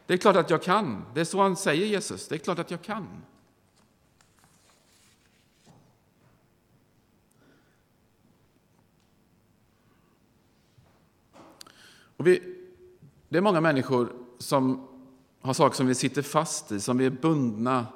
Det 0.07 0.15
är 0.15 0.19
klart 0.19 0.37
att 0.37 0.51
jag 0.51 0.63
kan. 0.63 1.05
Det 1.15 1.21
är 1.21 1.25
så 1.25 1.43
han 1.43 1.57
säger, 1.57 1.87
Jesus. 1.87 2.29
Det 2.29 2.35
är 2.35 2.39
klart 2.39 2.59
att 2.59 2.71
jag 2.71 2.83
kan. 2.83 3.07
Och 12.17 12.27
vi, 12.27 12.57
det 13.29 13.39
är 13.39 13.43
många 13.43 13.61
människor 13.61 14.13
som 14.39 14.89
har 15.41 15.55
saker 15.55 15.77
som 15.77 15.87
vi 15.87 15.95
sitter 15.95 16.23
fast 16.23 16.73
i, 16.73 16.81
som 16.81 16.99
vi 16.99 17.07
är 17.07 17.11
bundna 17.11 17.87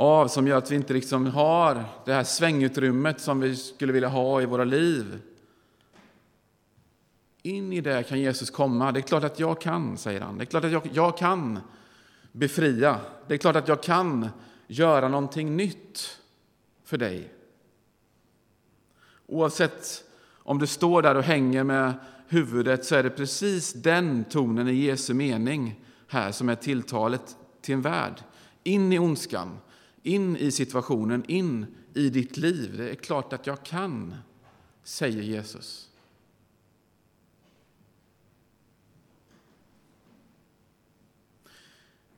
av, 0.00 0.28
som 0.28 0.46
gör 0.46 0.58
att 0.58 0.70
vi 0.70 0.76
inte 0.76 0.92
liksom 0.92 1.26
har 1.26 1.84
det 2.04 2.12
här 2.12 2.24
svängutrymmet 2.24 3.20
som 3.20 3.40
vi 3.40 3.56
skulle 3.56 3.92
vilja 3.92 4.08
ha 4.08 4.42
i 4.42 4.46
våra 4.46 4.64
liv. 4.64 5.20
In 7.42 7.72
i 7.72 7.80
det 7.80 8.02
kan 8.02 8.20
Jesus 8.20 8.50
komma. 8.50 8.92
Det 8.92 9.00
är 9.00 9.02
klart 9.02 9.24
att 9.24 9.40
jag 9.40 9.60
kan, 9.60 9.98
säger 9.98 10.20
han. 10.20 10.38
Det 10.38 10.44
är 10.44 10.46
klart 10.46 10.64
att 10.64 10.72
jag, 10.72 10.88
jag 10.92 11.18
kan 11.18 11.58
befria. 12.32 13.00
Det 13.26 13.34
är 13.34 13.38
klart 13.38 13.56
att 13.56 13.68
jag 13.68 13.82
kan 13.82 14.28
göra 14.66 15.08
någonting 15.08 15.56
nytt 15.56 16.18
för 16.84 16.98
dig. 16.98 17.32
Oavsett 19.26 20.04
om 20.38 20.58
du 20.58 20.66
står 20.66 21.02
där 21.02 21.14
och 21.14 21.24
hänger 21.24 21.64
med 21.64 21.94
huvudet 22.28 22.84
så 22.84 22.94
är 22.94 23.02
det 23.02 23.10
precis 23.10 23.72
den 23.72 24.24
tonen 24.24 24.68
i 24.68 24.74
Jesu 24.74 25.14
mening 25.14 25.84
här 26.08 26.32
som 26.32 26.48
är 26.48 26.54
tilltalet 26.54 27.36
till 27.60 27.74
en 27.74 27.82
värld. 27.82 28.22
In 28.62 28.92
i 28.92 28.98
ondskan, 28.98 29.58
in 30.02 30.36
i 30.36 30.50
situationen, 30.50 31.24
in 31.28 31.66
i 31.94 32.10
ditt 32.10 32.36
liv. 32.36 32.76
Det 32.76 32.90
är 32.90 32.94
klart 32.94 33.32
att 33.32 33.46
jag 33.46 33.62
kan, 33.62 34.14
säger 34.82 35.22
Jesus. 35.22 35.90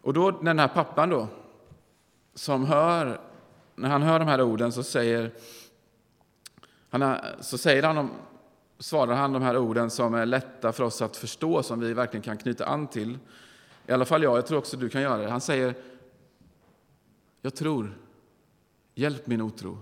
Och 0.00 0.12
då 0.12 0.30
den 0.30 0.58
här 0.58 0.68
pappan 0.68 1.10
då, 1.10 1.28
som 2.34 2.64
hör, 2.64 3.20
när 3.74 3.88
han 3.88 4.02
hör 4.02 4.18
de 4.18 4.28
här 4.28 4.42
orden 4.42 4.72
så 4.72 4.82
säger 4.82 5.32
han, 6.90 7.16
så 7.40 7.58
säger 7.58 7.82
han, 7.82 8.10
svarar 8.78 9.14
han 9.14 9.32
de 9.32 9.42
här 9.42 9.56
orden 9.56 9.90
som 9.90 10.14
är 10.14 10.26
lätta 10.26 10.72
för 10.72 10.84
oss 10.84 11.02
att 11.02 11.16
förstå, 11.16 11.62
som 11.62 11.80
vi 11.80 11.94
verkligen 11.94 12.22
kan 12.22 12.36
knyta 12.36 12.66
an 12.66 12.86
till. 12.86 13.18
I 13.86 13.92
alla 13.92 14.04
fall 14.04 14.22
jag, 14.22 14.36
jag 14.36 14.46
tror 14.46 14.58
också 14.58 14.76
du 14.76 14.88
kan 14.88 15.02
göra 15.02 15.16
det. 15.16 15.30
Han 15.30 15.40
säger, 15.40 15.74
jag 17.42 17.54
tror, 17.54 17.98
hjälp 18.94 19.26
min 19.26 19.40
otro. 19.40 19.78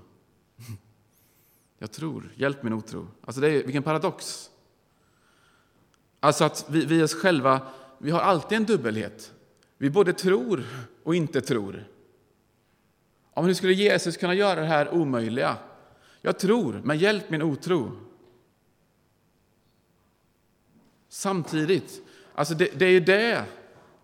Jag 1.79 1.93
tror, 1.93 2.33
hjälp 2.37 2.63
min 2.63 2.73
otro. 2.73 3.09
Alltså 3.21 3.41
det 3.41 3.49
är, 3.49 3.65
vilken 3.65 3.83
paradox. 3.83 4.51
Alltså 6.21 6.45
att 6.45 6.67
vi, 6.71 6.85
vi 6.85 7.03
oss 7.03 7.15
själva, 7.15 7.61
vi 7.99 8.11
har 8.11 8.21
alltid 8.21 8.57
en 8.57 8.65
dubbelhet. 8.65 9.33
Vi 9.79 9.91
både 9.91 10.13
tror 10.13 10.65
och 11.03 11.15
inte 11.15 11.41
tror. 11.41 11.85
Ja, 13.35 13.41
men 13.41 13.45
hur 13.45 13.55
skulle 13.55 13.73
Jesus 13.73 14.17
kunna 14.17 14.35
göra 14.35 14.61
det 14.61 14.67
här 14.67 14.95
omöjliga? 14.95 15.57
Jag 16.21 16.39
tror, 16.39 16.81
men 16.85 16.99
hjälp 16.99 17.31
min 17.31 17.43
otro. 17.43 17.93
Samtidigt, 21.09 22.03
alltså 22.35 22.55
det, 22.55 22.79
det 22.79 22.85
är 22.85 22.91
ju 22.91 23.01
det, 23.01 23.45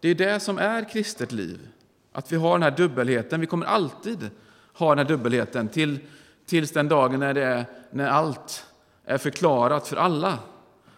det 0.00 0.08
är 0.08 0.14
det 0.14 0.40
som 0.40 0.58
är 0.58 0.88
kristet 0.88 1.32
liv. 1.32 1.68
Att 2.16 2.32
vi 2.32 2.37
har 2.37 2.52
den 2.52 2.62
här 2.62 2.70
dubbelheten. 2.70 3.40
Vi 3.40 3.46
kommer 3.46 3.66
alltid 3.66 4.30
ha 4.73 4.88
den 4.88 4.99
här 4.99 5.04
dubbelheten 5.04 5.68
till, 5.68 5.99
tills 6.46 6.70
den 6.70 6.88
dagen 6.88 7.20
när, 7.20 7.35
det 7.35 7.42
är, 7.42 7.64
när 7.90 8.08
allt 8.08 8.66
är 9.04 9.18
förklarat 9.18 9.88
för 9.88 9.96
alla. 9.96 10.38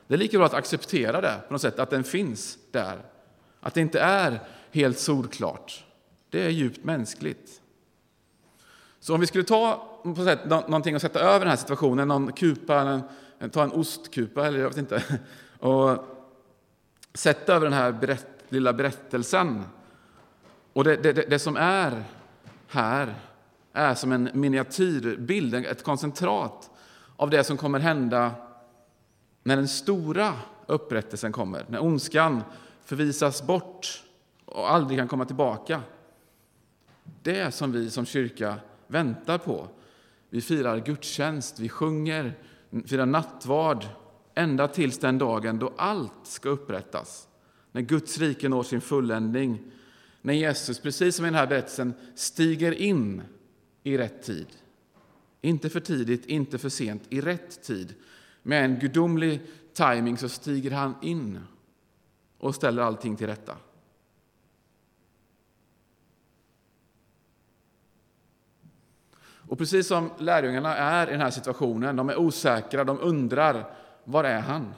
Det 0.06 0.14
är 0.14 0.18
lika 0.18 0.38
bra 0.38 0.46
att 0.46 0.54
acceptera 0.54 1.20
det, 1.20 1.40
på 1.46 1.52
något 1.52 1.62
sätt, 1.62 1.78
att 1.78 1.90
den 1.90 2.04
finns 2.04 2.58
där. 2.70 2.98
Att 3.60 3.75
det 3.75 3.80
inte 3.80 4.00
är 4.00 4.40
helt 4.72 4.98
solklart. 4.98 5.84
Det 6.30 6.44
är 6.44 6.50
djupt 6.50 6.84
mänskligt. 6.84 7.60
Så 9.00 9.14
om 9.14 9.20
vi 9.20 9.26
skulle 9.26 9.44
ta 9.44 9.88
på 10.02 10.25
sätt, 10.25 10.44
någonting 10.48 10.94
och 10.94 11.00
sätta 11.00 11.20
över 11.20 11.38
den 11.38 11.48
här 11.48 11.56
situationen, 11.56 12.08
någon 12.08 12.32
kupa, 12.32 13.02
en, 13.38 13.50
ta 13.50 13.62
en 13.62 13.72
ostkupa 13.72 14.46
eller 14.46 14.58
jag 14.58 14.68
vet 14.68 14.78
inte, 14.78 15.02
och 15.58 15.98
sätta 17.14 17.54
över 17.54 17.66
den 17.66 17.78
här 17.78 17.92
berätt, 17.92 18.26
lilla 18.48 18.72
berättelsen. 18.72 19.64
Och 20.78 20.85
det, 20.85 20.97
det, 20.97 21.12
det 21.12 21.38
som 21.38 21.56
är 21.56 22.04
här 22.68 23.14
är 23.73 23.94
som 23.94 24.12
en 24.12 24.30
miniatyrbild, 24.35 25.54
ett 25.54 25.82
koncentrat 25.82 26.70
av 27.16 27.30
det 27.30 27.44
som 27.44 27.56
kommer 27.56 27.78
hända 27.78 28.32
när 29.42 29.56
den 29.56 29.68
stora 29.68 30.32
upprättelsen 30.66 31.32
kommer, 31.32 31.64
när 31.68 31.82
ondskan 31.82 32.42
förvisas 32.85 33.47
bort 33.47 34.04
och 34.44 34.73
aldrig 34.73 34.99
kan 34.99 35.08
komma 35.08 35.25
tillbaka. 35.25 35.82
Det 37.23 37.54
som 37.54 37.73
vi 37.73 37.90
som 37.90 38.06
kyrka 38.06 38.54
väntar 38.87 39.38
på. 39.38 39.68
Vi 40.30 40.40
firar 40.40 40.78
gudstjänst, 40.78 41.61
vi 41.61 41.68
sjunger, 41.68 42.38
firar 42.87 43.06
nattvard 43.06 43.85
ända 44.35 44.68
tills 44.68 44.99
den 44.99 45.18
dagen 45.18 45.58
då 45.58 45.73
allt 45.76 46.12
ska 46.23 46.49
upprättas. 46.49 47.28
När 47.73 47.82
Guds 47.82 48.18
rike 48.18 48.49
når 48.49 48.62
sin 48.62 48.80
fulländning. 48.80 49.73
När 50.28 50.35
Jesus, 50.35 50.78
precis 50.78 51.16
som 51.16 51.25
i 51.25 51.28
den 51.28 51.35
här 51.35 51.47
berättelsen, 51.47 51.94
stiger 52.14 52.73
in 52.73 53.23
i 53.82 53.99
rätt 53.99 54.23
tid. 54.23 54.47
Inte 55.40 55.70
för 55.70 55.80
tidigt, 55.80 56.26
inte 56.26 56.58
för 56.58 56.68
sent, 56.68 57.02
i 57.08 57.20
rätt 57.20 57.62
tid. 57.62 57.94
Med 58.42 58.64
en 58.64 58.78
gudomlig 58.78 59.40
timing 59.73 60.18
så 60.18 60.28
stiger 60.28 60.70
han 60.70 60.94
in 61.02 61.40
och 62.38 62.54
ställer 62.54 62.82
allting 62.82 63.16
till 63.16 63.26
rätta. 63.26 63.56
Och 69.20 69.58
precis 69.58 69.87
som 69.87 70.11
lärjungarna 70.18 70.76
är 70.76 71.08
i 71.08 71.11
den 71.11 71.20
här 71.20 71.30
situationen, 71.30 71.97
de 71.97 72.08
är 72.08 72.18
osäkra, 72.18 72.85
de 72.85 73.00
undrar, 73.00 73.75
var 74.04 74.25
är 74.25 74.40
han? 74.40 74.75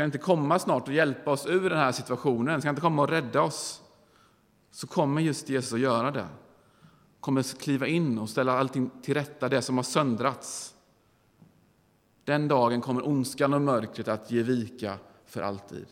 ska 0.00 0.04
inte 0.04 0.18
komma 0.18 0.58
snart 0.58 0.88
och 0.88 0.94
hjälpa 0.94 1.30
oss 1.30 1.46
ur 1.46 1.70
den 1.70 1.78
här 1.78 1.92
situationen, 1.92 2.60
ska 2.60 2.70
inte 2.70 2.80
komma 2.80 3.02
och 3.02 3.08
rädda 3.08 3.42
oss, 3.42 3.82
så 4.70 4.86
kommer 4.86 5.20
just 5.20 5.48
Jesus 5.48 5.72
att 5.72 5.80
göra 5.80 6.10
det. 6.10 6.26
Kommer 7.20 7.40
att 7.40 7.58
kliva 7.58 7.86
in 7.86 8.18
och 8.18 8.30
ställa 8.30 8.58
allting 8.58 8.90
till 9.02 9.14
rätta, 9.14 9.48
det 9.48 9.62
som 9.62 9.76
har 9.76 9.82
söndrats. 9.82 10.74
Den 12.24 12.48
dagen 12.48 12.80
kommer 12.80 13.08
ondskan 13.08 13.54
och 13.54 13.62
mörkret 13.62 14.08
att 14.08 14.30
ge 14.30 14.42
vika 14.42 14.98
för 15.26 15.42
alltid. 15.42 15.86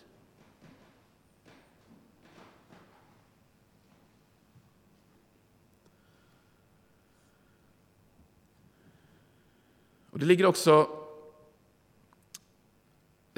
Och 10.10 10.18
det 10.18 10.26
ligger 10.26 10.46
också 10.46 10.97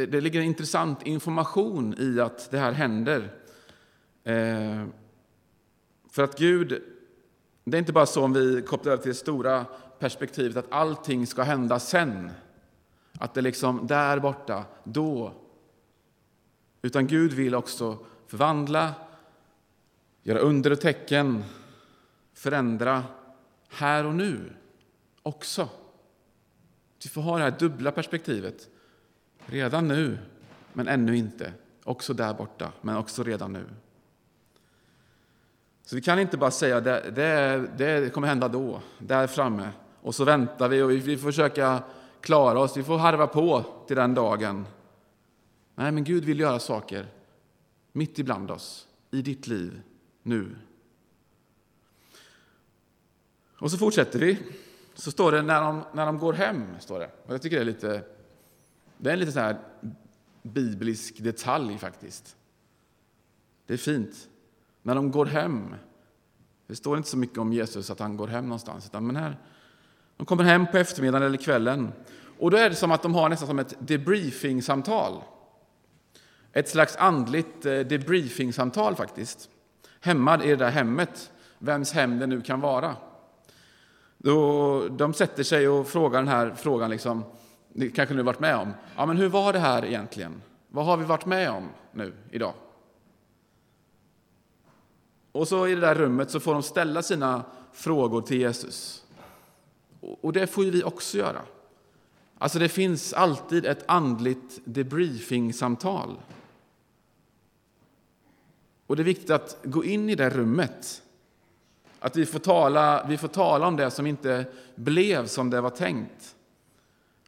det, 0.01 0.07
det 0.07 0.21
ligger 0.21 0.41
intressant 0.41 1.07
information 1.07 1.95
i 1.99 2.21
att 2.21 2.51
det 2.51 2.59
här 2.59 2.73
händer. 2.73 3.33
Eh, 4.25 4.87
för 6.11 6.23
att 6.23 6.39
Gud, 6.39 6.83
det 7.65 7.77
är 7.77 7.79
inte 7.79 7.93
bara 7.93 8.07
så 8.07 8.25
om 8.25 8.33
vi 8.33 8.63
kopplar 8.63 8.93
över 8.93 9.03
till 9.03 9.11
det 9.11 9.19
stora 9.19 9.67
perspektivet 9.99 10.57
att 10.57 10.73
allting 10.73 11.27
ska 11.27 11.43
hända 11.43 11.79
sen. 11.79 12.31
Att 13.13 13.35
det 13.35 13.41
liksom 13.41 13.87
där 13.87 14.19
borta, 14.19 14.65
då. 14.85 15.33
Utan 16.83 17.07
Gud 17.07 17.33
vill 17.33 17.55
också 17.55 17.99
förvandla, 18.27 18.95
göra 20.23 20.39
under 20.39 20.71
och 20.71 20.81
tecken, 20.81 21.45
förändra 22.35 23.05
här 23.69 24.07
och 24.07 24.15
nu 24.15 24.53
också. 25.23 25.69
Vi 27.03 27.11
får 27.11 27.23
ha 27.23 27.37
det 27.37 27.45
här 27.45 27.59
dubbla 27.59 27.93
perspektivet. 27.93 28.69
Redan 29.47 29.89
nu, 29.89 30.19
men 30.73 30.89
ännu 30.89 31.17
inte. 31.17 31.53
Också 31.85 32.15
där 32.15 32.35
borta, 32.35 32.73
men 32.81 32.97
också 32.97 33.23
redan 33.23 33.53
nu. 33.53 33.65
Så 35.85 35.97
vi 35.97 36.03
kan 36.03 36.19
inte 36.19 36.37
bara 36.37 36.51
säga 36.51 36.77
att 36.77 36.85
det, 36.85 37.11
det, 37.11 38.01
det 38.01 38.11
kommer 38.15 38.29
hända 38.29 38.49
då, 38.49 38.81
där 38.99 39.27
framme. 39.27 39.69
Och 40.03 40.15
så 40.15 40.25
väntar 40.25 40.69
vi 40.69 40.83
och 40.83 40.91
vi, 40.91 40.97
vi 40.97 41.17
får 41.17 41.29
försöka 41.29 41.83
klara 42.21 42.59
oss. 42.59 42.77
Vi 42.77 42.83
får 42.83 42.99
harva 42.99 43.27
på 43.27 43.65
till 43.87 43.97
den 43.97 44.15
dagen. 44.15 44.67
Nej, 45.75 45.93
men 45.93 46.05
Gud 46.05 46.25
vill 46.25 46.41
göra 46.41 46.59
saker 46.59 47.07
mitt 47.93 48.19
ibland 48.19 48.51
oss, 48.51 48.89
i 49.11 49.23
ditt 49.23 49.47
liv, 49.47 49.83
nu. 50.23 50.57
Och 53.59 53.71
så 53.71 53.79
fortsätter 53.79 54.19
vi. 54.19 54.39
Så 54.95 55.11
står 55.11 55.33
det 55.33 55.43
när 55.43 55.61
de, 55.61 55.83
när 55.93 56.07
de 56.07 56.19
går 56.19 56.33
hem. 56.33 56.67
Står 56.81 57.01
det. 57.01 57.11
Och 57.27 57.35
jag 57.35 57.43
tycker 57.43 57.57
det 57.57 57.63
är 57.63 57.67
lite 57.67 58.03
det 59.01 59.11
är 59.11 59.13
en 59.13 59.21
lite 59.21 59.33
så 59.33 59.41
här 59.41 59.59
biblisk 60.43 61.19
detalj 61.19 61.79
faktiskt. 61.79 62.37
Det 63.67 63.73
är 63.73 63.79
fint. 63.79 64.29
När 64.83 64.95
de 64.95 65.11
går 65.11 65.27
hem. 65.27 65.75
Det 66.67 66.77
står 66.77 66.97
inte 66.97 67.09
så 67.09 67.17
mycket 67.17 67.39
om 67.39 67.53
Jesus 67.53 67.91
att 67.91 68.01
han 68.01 68.17
går 68.17 68.29
hem 68.29 68.45
någonstans. 68.45 68.87
Utan 68.87 69.07
men 69.07 69.17
här, 69.17 69.37
de 70.17 70.27
kommer 70.27 70.45
hem 70.45 70.67
på 70.67 70.79
eftermiddagen 70.79 71.27
eller 71.27 71.39
kvällen. 71.39 71.93
Och 72.39 72.51
då 72.51 72.57
är 72.57 72.71
det 72.71 72.77
som 72.77 72.91
att 72.91 73.03
de 73.03 73.15
har 73.15 73.29
nästan 73.29 73.49
som 73.49 73.59
ett 73.59 73.75
debriefing-samtal. 73.79 75.23
Ett 76.53 76.69
slags 76.69 76.97
andligt 76.97 77.67
eh, 77.67 77.81
debriefing-samtal 77.81 78.95
faktiskt. 78.95 79.51
Hemma 80.01 80.45
i 80.45 80.49
det 80.49 80.57
där 80.57 80.71
hemmet, 80.71 81.33
vems 81.59 81.93
hem 81.93 82.19
det 82.19 82.27
nu 82.27 82.41
kan 82.41 82.61
vara. 82.61 82.97
Då 84.19 84.89
de 84.89 85.15
sätter 85.15 85.43
sig 85.43 85.69
och 85.69 85.87
frågar 85.87 86.19
den 86.19 86.29
här 86.29 86.55
frågan 86.57 86.91
liksom, 86.91 87.25
det 87.73 87.91
kanske 87.91 88.15
ni 88.15 88.21
har 88.21 88.27
varit 88.27 88.41
med 88.41 88.57
om. 88.57 88.73
Ja, 88.97 89.07
men 89.07 89.17
hur 89.17 89.29
var 89.29 89.53
det 89.53 89.59
här 89.59 89.85
egentligen? 89.85 90.43
Vad 90.69 90.85
har 90.85 90.97
vi 90.97 91.05
varit 91.05 91.27
med 91.27 91.51
om 91.51 91.69
nu 91.93 92.13
idag? 92.31 92.55
Och 95.33 95.49
så 95.49 95.67
i 95.67 95.75
det 95.75 95.81
där 95.81 95.95
rummet 95.95 96.31
så 96.31 96.41
får 96.41 96.53
de 96.53 96.63
ställa 96.63 97.03
sina 97.03 97.45
frågor 97.73 98.23
till 98.23 98.41
Jesus. 98.41 99.05
Och 100.01 100.33
det 100.33 100.47
får 100.47 100.65
ju 100.65 100.71
vi 100.71 100.85
också 100.85 101.19
göra. 101.19 101.43
Alltså 102.39 102.59
det 102.59 102.69
finns 102.69 103.13
alltid 103.13 103.67
ett 103.67 103.85
andligt 103.89 104.61
debriefing-samtal. 104.65 106.17
Och 108.87 108.97
det 108.97 109.03
är 109.03 109.05
viktigt 109.05 109.31
att 109.31 109.59
gå 109.63 109.85
in 109.85 110.09
i 110.11 110.15
det 110.15 110.31
rummet. 110.31 111.03
Att 111.99 112.17
vi 112.17 112.27
får 112.27 112.39
tala, 112.39 113.07
vi 113.09 113.17
får 113.17 113.29
tala 113.29 113.67
om 113.67 113.77
det 113.77 113.91
som 113.91 114.07
inte 114.07 114.45
blev 114.75 115.27
som 115.27 115.51
det 115.51 115.61
var 115.61 115.71
tänkt. 115.71 116.37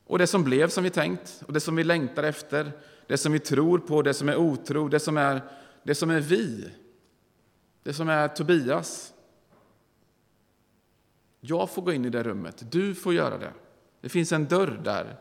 Och 0.04 0.18
det 0.18 0.26
som 0.26 0.44
blev 0.44 0.68
som 0.68 0.84
vi 0.84 0.90
tänkt, 0.90 1.42
och 1.46 1.52
det 1.52 1.60
som 1.60 1.76
vi 1.76 1.84
längtar 1.84 2.22
efter, 2.22 2.72
det 3.06 3.16
som 3.16 3.32
vi 3.32 3.38
tror 3.38 3.78
på, 3.78 4.02
det 4.02 4.14
som 4.14 4.28
är 4.28 4.36
otro, 4.36 4.88
det 4.88 5.00
som 5.00 5.16
är, 5.16 5.42
det 5.82 5.94
som 5.94 6.10
är 6.10 6.20
vi, 6.20 6.70
det 7.82 7.92
som 7.92 8.08
är 8.08 8.28
Tobias. 8.28 9.12
Jag 11.40 11.70
får 11.70 11.82
gå 11.82 11.92
in 11.92 12.04
i 12.04 12.10
det 12.10 12.22
rummet, 12.22 12.64
du 12.70 12.94
får 12.94 13.14
göra 13.14 13.38
det. 13.38 13.52
Det 14.00 14.08
finns 14.08 14.32
en 14.32 14.44
dörr 14.44 14.80
där. 14.84 15.16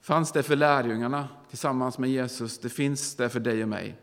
Fanns 0.00 0.32
det 0.32 0.42
för 0.42 0.56
lärjungarna 0.56 1.28
tillsammans 1.48 1.98
med 1.98 2.10
Jesus, 2.10 2.58
det 2.58 2.68
finns 2.68 3.16
det 3.16 3.28
för 3.28 3.40
dig 3.40 3.62
och 3.62 3.68
mig. 3.68 3.96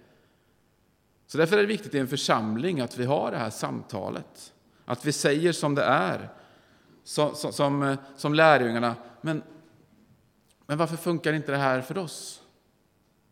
Så 1.27 1.37
därför 1.37 1.57
är 1.57 1.61
det 1.61 1.67
viktigt 1.67 1.95
i 1.95 1.99
en 1.99 2.07
församling 2.07 2.81
att 2.81 2.97
vi 2.97 3.05
har 3.05 3.31
det 3.31 3.37
här 3.37 3.49
samtalet. 3.49 4.53
Att 4.85 5.05
vi 5.05 5.11
säger 5.11 5.51
som 5.51 5.75
det 5.75 5.83
är, 5.83 6.29
som, 7.03 7.35
som, 7.35 7.97
som 8.15 8.33
lärjungarna. 8.33 8.95
Men 9.21 9.43
men 10.71 10.77
varför 10.77 10.97
funkar 10.97 11.33
inte 11.33 11.51
det 11.51 11.57
här 11.57 11.81
för 11.81 11.97
oss? 11.97 12.41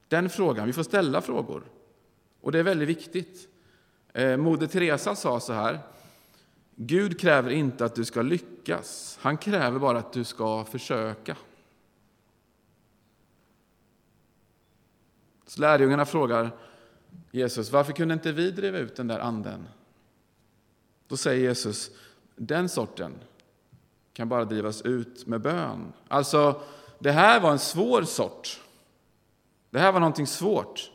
Den 0.08 0.30
frågan, 0.30 0.68
vi 0.68 0.74
får 0.74 0.84
ställa 0.84 1.22
frågor. 1.22 1.64
Och 2.42 2.52
det 2.52 2.60
är 2.60 2.64
väldigt 2.64 2.90
viktigt. 2.90 3.50
Eh, 4.14 4.38
Moder 4.38 4.68
Teresa 4.68 5.16
sa 5.16 5.40
så 5.40 5.54
här. 5.54 5.80
Gud 6.76 7.20
kräver 7.20 7.50
inte 7.50 7.86
att 7.86 7.96
du 7.96 8.06
ska 8.06 8.22
lyckas, 8.22 9.20
han 9.22 9.38
kräver 9.38 9.80
bara 9.80 9.98
att 10.00 10.14
du 10.14 10.24
ska 10.24 10.66
försöka. 10.66 11.38
Så 15.46 15.62
lärjungarna 15.62 16.06
frågar 16.06 16.52
Jesus, 17.32 17.72
varför 17.72 17.94
kunde 17.94 18.14
inte 18.14 18.32
vi 18.32 18.52
driva 18.52 18.78
ut 18.78 18.96
den 18.96 19.08
där 19.08 19.20
anden? 19.20 19.68
Då 21.08 21.18
säger 21.18 21.42
Jesus, 21.42 21.92
den 22.36 22.70
sorten 22.70 23.14
kan 24.14 24.30
bara 24.30 24.46
drivas 24.46 24.82
ut 24.82 25.28
med 25.28 25.42
bön. 25.42 25.94
Alltså, 26.08 26.62
det 27.00 27.12
här 27.12 27.40
var 27.40 27.52
en 27.52 27.60
svår 27.60 28.04
sort. 28.04 28.62
Det 29.70 29.80
här 29.80 29.92
var 29.92 30.00
någonting 30.00 30.28
svårt. 30.28 30.92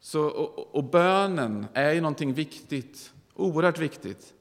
Så, 0.00 0.26
och, 0.26 0.74
och 0.74 0.84
bönen 0.84 1.66
är 1.72 1.92
ju 1.92 2.00
någonting 2.00 2.32
viktigt, 2.32 3.12
oerhört 3.34 3.78
viktigt, 3.78 4.34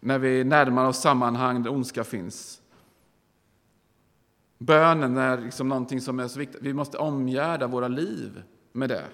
när 0.00 0.18
vi 0.18 0.44
närmar 0.44 0.86
oss 0.86 1.00
sammanhang 1.00 1.62
där 1.62 1.72
ondska 1.72 2.04
finns. 2.04 2.62
Bönen 4.58 5.16
är 5.16 5.38
liksom 5.38 5.68
någonting 5.68 6.00
som 6.00 6.20
är 6.20 6.28
så 6.28 6.38
viktigt. 6.38 6.62
Vi 6.62 6.72
måste 6.72 6.98
omgärda 6.98 7.66
våra 7.66 7.88
liv 7.88 8.42
med 8.72 8.88
det. 8.88 9.04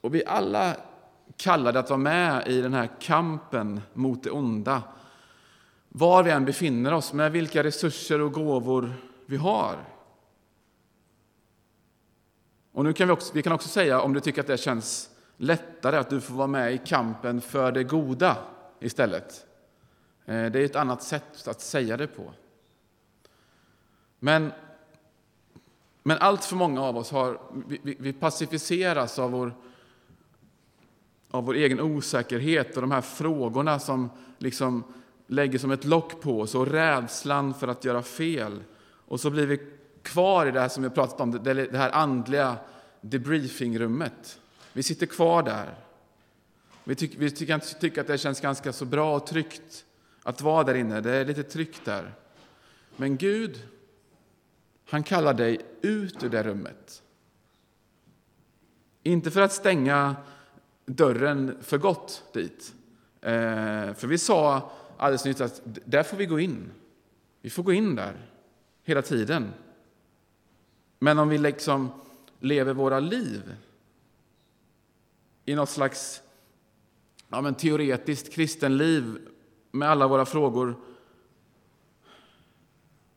Och 0.00 0.14
vi 0.14 0.24
alla 0.26 0.76
kallade 1.36 1.78
att 1.78 1.90
vara 1.90 1.98
med 1.98 2.48
i 2.48 2.60
den 2.60 2.74
här 2.74 2.90
kampen 3.00 3.80
mot 3.92 4.22
det 4.22 4.30
onda 4.30 4.82
var 5.96 6.22
vi 6.22 6.30
än 6.30 6.44
befinner 6.44 6.92
oss, 6.92 7.12
med 7.12 7.32
vilka 7.32 7.64
resurser 7.64 8.20
och 8.20 8.32
gåvor 8.32 8.94
vi 9.26 9.36
har. 9.36 9.76
Och 12.72 12.84
nu 12.84 12.92
kan 12.92 13.08
vi, 13.08 13.14
också, 13.14 13.34
vi 13.34 13.42
kan 13.42 13.52
också 13.52 13.68
säga, 13.68 14.00
om 14.00 14.12
du 14.12 14.20
tycker 14.20 14.40
att 14.40 14.46
det 14.46 14.56
känns 14.56 15.10
lättare, 15.36 15.96
att 15.96 16.10
du 16.10 16.20
får 16.20 16.34
vara 16.34 16.46
med 16.46 16.74
i 16.74 16.78
kampen 16.78 17.40
för 17.40 17.72
det 17.72 17.84
goda 17.84 18.36
istället. 18.80 19.46
Eh, 20.24 20.46
det 20.46 20.60
är 20.60 20.64
ett 20.64 20.76
annat 20.76 21.02
sätt 21.02 21.48
att 21.48 21.60
säga 21.60 21.96
det 21.96 22.06
på. 22.06 22.32
Men, 24.18 24.52
men 26.02 26.18
allt 26.18 26.44
för 26.44 26.56
många 26.56 26.82
av 26.82 26.96
oss 26.96 27.10
har, 27.10 27.40
vi, 27.66 27.96
vi 28.00 28.12
pacificeras 28.12 29.18
av 29.18 29.30
vår, 29.30 29.54
av 31.30 31.44
vår 31.44 31.54
egen 31.54 31.80
osäkerhet 31.80 32.76
och 32.76 32.82
de 32.82 32.90
här 32.90 33.00
frågorna 33.00 33.78
som 33.78 34.10
liksom 34.38 34.84
lägger 35.26 35.58
som 35.58 35.70
ett 35.70 35.84
lock 35.84 36.20
på 36.20 36.40
oss 36.40 36.54
och 36.54 36.66
rädslan 36.66 37.54
för 37.54 37.68
att 37.68 37.84
göra 37.84 38.02
fel. 38.02 38.62
Och 39.06 39.20
så 39.20 39.30
blir 39.30 39.46
vi 39.46 39.60
kvar 40.02 40.46
i 40.46 40.50
det 40.50 40.60
här 40.60 40.68
som 40.68 40.82
vi 40.82 40.90
pratat 40.90 41.20
om, 41.20 41.30
det 41.42 41.76
här 41.76 41.90
andliga 41.90 42.56
debriefingrummet. 43.00 44.40
Vi 44.72 44.82
sitter 44.82 45.06
kvar 45.06 45.42
där. 45.42 45.74
Vi, 46.84 46.94
tycker, 46.94 47.18
vi 47.18 47.30
tycker, 47.30 47.58
tycker 47.58 48.00
att 48.00 48.06
det 48.06 48.18
känns 48.18 48.40
ganska 48.40 48.72
så 48.72 48.84
bra 48.84 49.16
och 49.16 49.26
tryggt 49.26 49.84
att 50.22 50.40
vara 50.40 50.64
där 50.64 50.74
inne. 50.74 51.00
Det 51.00 51.10
är 51.10 51.24
lite 51.24 51.42
tryggt 51.42 51.84
där. 51.84 52.14
Men 52.96 53.16
Gud, 53.16 53.62
han 54.84 55.02
kallar 55.02 55.34
dig 55.34 55.60
ut 55.82 56.22
ur 56.22 56.28
det 56.28 56.42
rummet. 56.42 57.02
Inte 59.02 59.30
för 59.30 59.40
att 59.40 59.52
stänga 59.52 60.16
dörren 60.86 61.58
för 61.62 61.78
gott 61.78 62.24
dit. 62.32 62.74
Eh, 63.20 63.94
för 63.94 64.06
vi 64.06 64.18
sa 64.18 64.70
alldeles 65.04 65.24
nyss 65.24 65.40
att 65.40 65.62
där 65.64 66.02
får 66.02 66.16
vi 66.16 66.26
gå 66.26 66.40
in. 66.40 66.70
Vi 67.40 67.50
får 67.50 67.62
gå 67.62 67.72
in 67.72 67.94
där 67.94 68.30
hela 68.82 69.02
tiden. 69.02 69.52
Men 70.98 71.18
om 71.18 71.28
vi 71.28 71.38
liksom 71.38 71.90
lever 72.40 72.74
våra 72.74 73.00
liv 73.00 73.56
i 75.44 75.54
något 75.54 75.68
slags 75.68 76.22
ja, 77.28 77.40
men 77.40 77.54
teoretiskt 77.54 78.32
kristenliv 78.32 79.28
med 79.70 79.90
alla 79.90 80.06
våra 80.06 80.26
frågor 80.26 80.76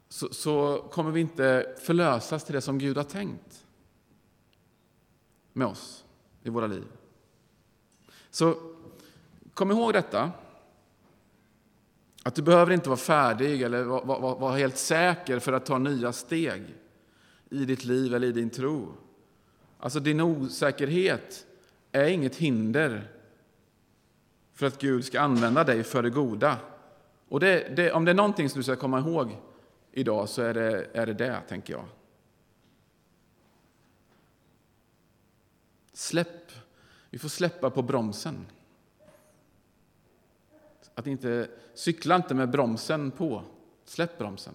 så, 0.09 0.33
så, 0.33 0.77
kommer 0.91 1.11
vi 1.11 1.21
inte 1.21 1.75
förlösas 1.81 2.43
till 2.43 2.55
det 2.55 2.61
som 2.61 2.79
Gud 2.79 2.97
har 2.97 3.03
tänkt 3.03 3.65
med 5.53 5.67
oss 5.67 6.05
i 6.43 6.49
våra 6.49 6.67
liv. 6.67 6.85
Så 8.29 8.57
kom 9.53 9.71
ihåg 9.71 9.93
detta. 9.93 10.31
Att 12.23 12.35
du 12.35 12.41
behöver 12.41 12.73
inte 12.73 12.89
vara 12.89 12.97
färdig 12.97 13.61
eller 13.61 13.83
vara, 13.83 14.03
vara, 14.03 14.35
vara 14.35 14.55
helt 14.55 14.77
säker 14.77 15.39
för 15.39 15.53
att 15.53 15.65
ta 15.65 15.77
nya 15.77 16.13
steg 16.13 16.63
i 17.49 17.65
ditt 17.65 17.83
liv 17.83 18.15
eller 18.15 18.27
i 18.27 18.31
din 18.31 18.49
tro. 18.49 18.93
Alltså 19.79 19.99
din 19.99 20.21
osäkerhet 20.21 21.45
är 21.91 22.05
inget 22.05 22.35
hinder 22.35 23.11
för 24.53 24.65
att 24.65 24.81
Gud 24.81 25.05
ska 25.05 25.21
använda 25.21 25.63
dig 25.63 25.83
för 25.83 26.03
det 26.03 26.09
goda. 26.09 26.57
Och 27.29 27.39
det, 27.39 27.75
det, 27.75 27.91
om 27.91 28.05
det 28.05 28.11
är 28.11 28.15
någonting 28.15 28.49
som 28.49 28.59
du 28.59 28.63
ska 28.63 28.75
komma 28.75 28.99
ihåg 28.99 29.37
idag 29.91 30.29
så 30.29 30.41
är 30.41 30.53
det 30.53 30.87
är 30.93 31.05
det, 31.05 31.13
det, 31.13 31.41
tänker 31.47 31.73
jag. 31.73 31.85
Släpp. 35.93 36.51
Vi 37.09 37.19
får 37.19 37.29
släppa 37.29 37.69
på 37.69 37.81
bromsen. 37.81 38.45
Att 40.97 41.07
inte, 41.07 41.47
cykla 41.73 42.15
inte 42.15 42.33
med 42.33 42.49
bromsen 42.49 43.11
på. 43.11 43.43
Släpp 43.85 44.17
bromsen. 44.17 44.53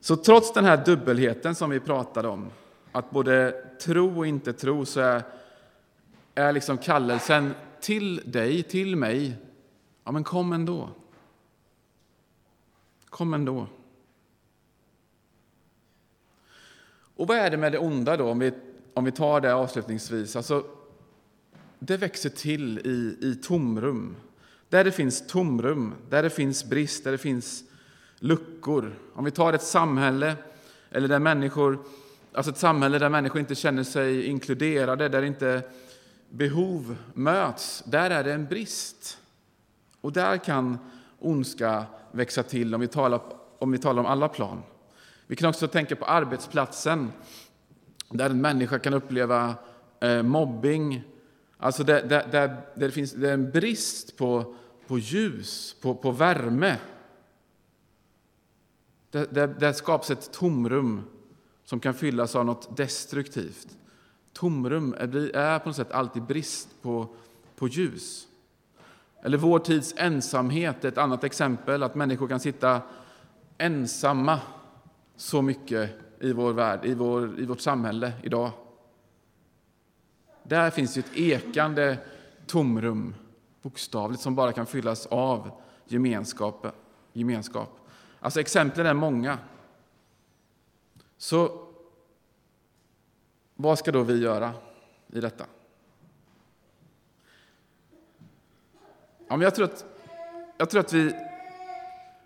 Så 0.00 0.16
trots 0.16 0.52
den 0.52 0.64
här 0.64 0.84
dubbelheten 0.84 1.54
som 1.54 1.70
vi 1.70 1.80
pratade 1.80 2.28
om, 2.28 2.50
att 2.92 3.10
både 3.10 3.64
tro 3.80 4.18
och 4.18 4.26
inte 4.26 4.52
tro, 4.52 4.84
så 4.84 5.00
är, 5.00 5.22
är 6.34 6.52
liksom 6.52 6.78
kallelsen 6.78 7.54
till 7.80 8.16
dig, 8.30 8.62
till 8.62 8.96
mig, 8.96 9.36
ja 10.04 10.12
men 10.12 10.24
kom 10.24 10.52
ändå. 10.52 10.88
Kom 13.04 13.34
ändå. 13.34 13.66
Och 17.16 17.26
vad 17.26 17.36
är 17.36 17.50
det 17.50 17.56
med 17.56 17.72
det 17.72 17.78
onda 17.78 18.16
då, 18.16 18.30
om 18.30 18.38
vi, 18.38 18.52
om 18.94 19.04
vi 19.04 19.12
tar 19.12 19.40
det 19.40 19.54
avslutningsvis? 19.54 20.36
Alltså, 20.36 20.64
det 21.80 21.96
växer 21.96 22.30
till 22.30 22.78
i, 22.78 23.26
i 23.26 23.34
tomrum. 23.34 24.16
Där 24.68 24.84
det 24.84 24.92
finns 24.92 25.26
tomrum, 25.26 25.94
där 26.08 26.22
det 26.22 26.30
finns 26.30 26.64
brist, 26.64 27.04
där 27.04 27.12
det 27.12 27.18
finns 27.18 27.64
luckor. 28.18 28.94
Om 29.14 29.24
vi 29.24 29.30
tar 29.30 29.52
ett 29.52 29.62
samhälle 29.62 30.36
eller 30.90 31.08
där 31.08 31.18
människor, 31.18 31.78
alltså 32.32 32.52
ett 32.52 32.58
samhälle 32.58 32.98
där 32.98 33.08
människor 33.08 33.40
inte 33.40 33.54
känner 33.54 33.84
sig 33.84 34.26
inkluderade, 34.26 35.08
där 35.08 35.22
inte 35.22 35.62
behov 36.30 36.96
möts, 37.14 37.82
där 37.86 38.10
är 38.10 38.24
det 38.24 38.32
en 38.32 38.46
brist. 38.46 39.18
Och 40.00 40.12
där 40.12 40.36
kan 40.36 40.78
ondska 41.18 41.84
växa 42.12 42.42
till 42.42 42.74
om 42.74 42.80
vi 42.80 42.88
talar 42.88 43.20
om, 43.58 43.72
vi 43.72 43.78
talar 43.78 44.00
om 44.00 44.06
alla 44.06 44.28
plan. 44.28 44.62
Vi 45.26 45.36
kan 45.36 45.48
också 45.48 45.68
tänka 45.68 45.96
på 45.96 46.04
arbetsplatsen, 46.04 47.12
där 48.08 48.30
en 48.30 48.40
människa 48.40 48.78
kan 48.78 48.94
uppleva 48.94 49.54
eh, 50.00 50.22
mobbing. 50.22 51.02
Alltså 51.62 51.84
där, 51.84 52.02
där, 52.02 52.28
där, 52.30 52.48
där 52.48 52.62
det 52.74 52.90
finns 52.90 53.12
det 53.12 53.32
en 53.32 53.50
brist 53.50 54.16
på, 54.16 54.54
på 54.86 54.98
ljus, 54.98 55.76
på, 55.80 55.94
på 55.94 56.10
värme. 56.10 56.76
Där, 59.10 59.26
där, 59.30 59.46
där 59.46 59.72
skapas 59.72 60.10
ett 60.10 60.32
tomrum 60.32 61.02
som 61.64 61.80
kan 61.80 61.94
fyllas 61.94 62.36
av 62.36 62.44
något 62.44 62.76
destruktivt. 62.76 63.68
Tomrum 64.32 64.94
är, 64.98 65.36
är 65.36 65.58
på 65.58 65.68
något 65.68 65.76
sätt 65.76 65.92
alltid 65.92 66.22
brist 66.22 66.68
på, 66.82 67.08
på 67.56 67.68
ljus. 67.68 68.26
Eller 69.22 69.38
vår 69.38 69.58
tids 69.58 69.94
ensamhet 69.96 70.84
är 70.84 70.88
ett 70.88 70.98
annat 70.98 71.24
exempel, 71.24 71.82
att 71.82 71.94
människor 71.94 72.28
kan 72.28 72.40
sitta 72.40 72.82
ensamma 73.58 74.40
så 75.16 75.42
mycket 75.42 75.90
i 76.20 76.32
vår 76.32 76.52
värld, 76.52 76.84
i, 76.84 76.94
vår, 76.94 77.40
i 77.40 77.44
vårt 77.44 77.60
samhälle 77.60 78.12
idag. 78.22 78.50
Där 80.50 80.70
finns 80.70 80.96
ett 80.96 81.16
ekande 81.16 81.98
tomrum, 82.46 83.14
bokstavligt, 83.62 84.22
som 84.22 84.34
bara 84.34 84.52
kan 84.52 84.66
fyllas 84.66 85.06
av 85.06 85.50
gemenskap. 85.86 86.66
gemenskap. 87.12 87.88
Alltså 88.20 88.40
exemplen 88.40 88.86
är 88.86 88.94
många. 88.94 89.38
Så 91.16 91.66
vad 93.54 93.78
ska 93.78 93.92
då 93.92 94.02
vi 94.02 94.22
göra 94.22 94.52
i 95.12 95.20
detta? 95.20 95.44
Ja, 99.28 99.36
men 99.36 99.40
jag 99.40 99.54
tror 99.54 99.64
att, 99.64 99.84
jag 100.56 100.70
tror 100.70 100.80
att, 100.80 100.92
vi, 100.92 101.14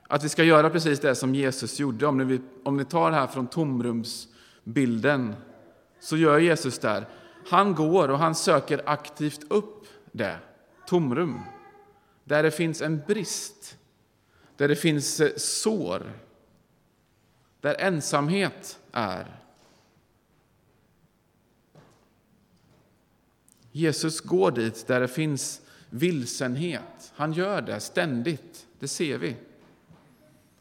att 0.09 0.25
vi 0.25 0.29
ska 0.29 0.45
göra 0.45 0.71
precis 0.71 1.01
det 1.01 1.15
som 1.15 1.35
Jesus 1.35 1.81
gjorde. 1.81 2.07
Om 2.07 2.29
vi, 2.29 2.41
om 2.63 2.77
vi 2.77 2.85
tar 2.85 3.11
det 3.11 3.17
här 3.17 3.27
från 3.27 3.47
tomrumsbilden, 3.47 5.35
så 6.01 6.17
gör 6.17 6.39
Jesus 6.39 6.79
där. 6.79 7.07
Han 7.49 7.75
går 7.75 8.09
och 8.09 8.19
han 8.19 8.35
söker 8.35 8.83
aktivt 8.87 9.45
upp 9.49 9.87
det, 10.13 10.39
tomrum, 10.87 11.41
där 12.25 12.43
det 12.43 12.51
finns 12.51 12.83
en 12.83 13.03
brist 13.07 13.77
där 14.57 14.69
det 14.69 14.77
finns 14.77 15.21
eh, 15.21 15.37
sår, 15.37 16.13
där 17.61 17.75
ensamhet 17.79 18.79
är. 18.93 19.41
Jesus 23.73 24.21
går 24.21 24.51
dit 24.51 24.87
där 24.87 25.01
det 25.01 25.09
finns 25.09 25.61
vilsenhet. 25.91 27.13
Han 27.15 27.33
gör 27.33 27.63
det 27.63 27.81
ständigt, 27.81 28.67
det 28.79 28.89
ser 28.89 29.19
vi. 29.19 29.37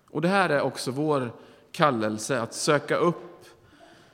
Och 0.10 0.22
Det 0.22 0.28
här 0.28 0.50
är 0.50 0.62
också 0.62 0.92
vår 0.92 1.34
kallelse, 1.72 2.42
att 2.42 2.54
söka 2.54 2.96
upp 2.96 3.46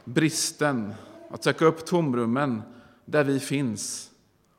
bristen, 0.04 0.94
att 1.30 1.44
söka 1.44 1.66
upp 1.66 1.86
tomrummen 1.86 2.62
där 3.06 3.24
vi 3.24 3.40
finns 3.40 4.12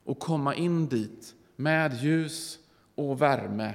och 0.05 0.19
komma 0.19 0.55
in 0.55 0.89
dit 0.89 1.35
med 1.57 1.95
ljus 1.95 2.59
och 2.95 3.23
värme 3.23 3.75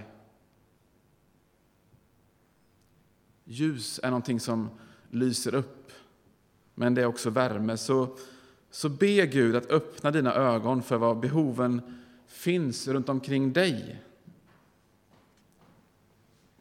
Ljus 3.48 4.00
är 4.04 4.10
någonting 4.10 4.40
som 4.40 4.70
lyser 5.10 5.56
upp, 5.56 5.92
men 6.76 6.94
det 6.94 7.02
är 7.02 7.06
också 7.06 7.30
värme. 7.30 7.78
Så, 7.78 8.18
så 8.72 8.90
be 8.90 9.26
Gud 9.26 9.56
att 9.56 9.72
öppna 9.72 10.12
dina 10.12 10.34
ögon 10.34 10.84
för 10.84 10.98
var 10.98 11.16
behoven 11.16 11.82
finns 12.28 12.88
runt 12.88 13.10
omkring 13.10 13.54
dig. 13.54 14.04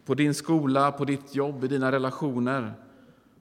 På 0.05 0.15
din 0.15 0.35
skola, 0.35 0.93
på 0.93 1.05
ditt 1.05 1.35
jobb, 1.35 1.65
i 1.65 1.69
dina 1.69 1.93
relationer. 1.93 2.73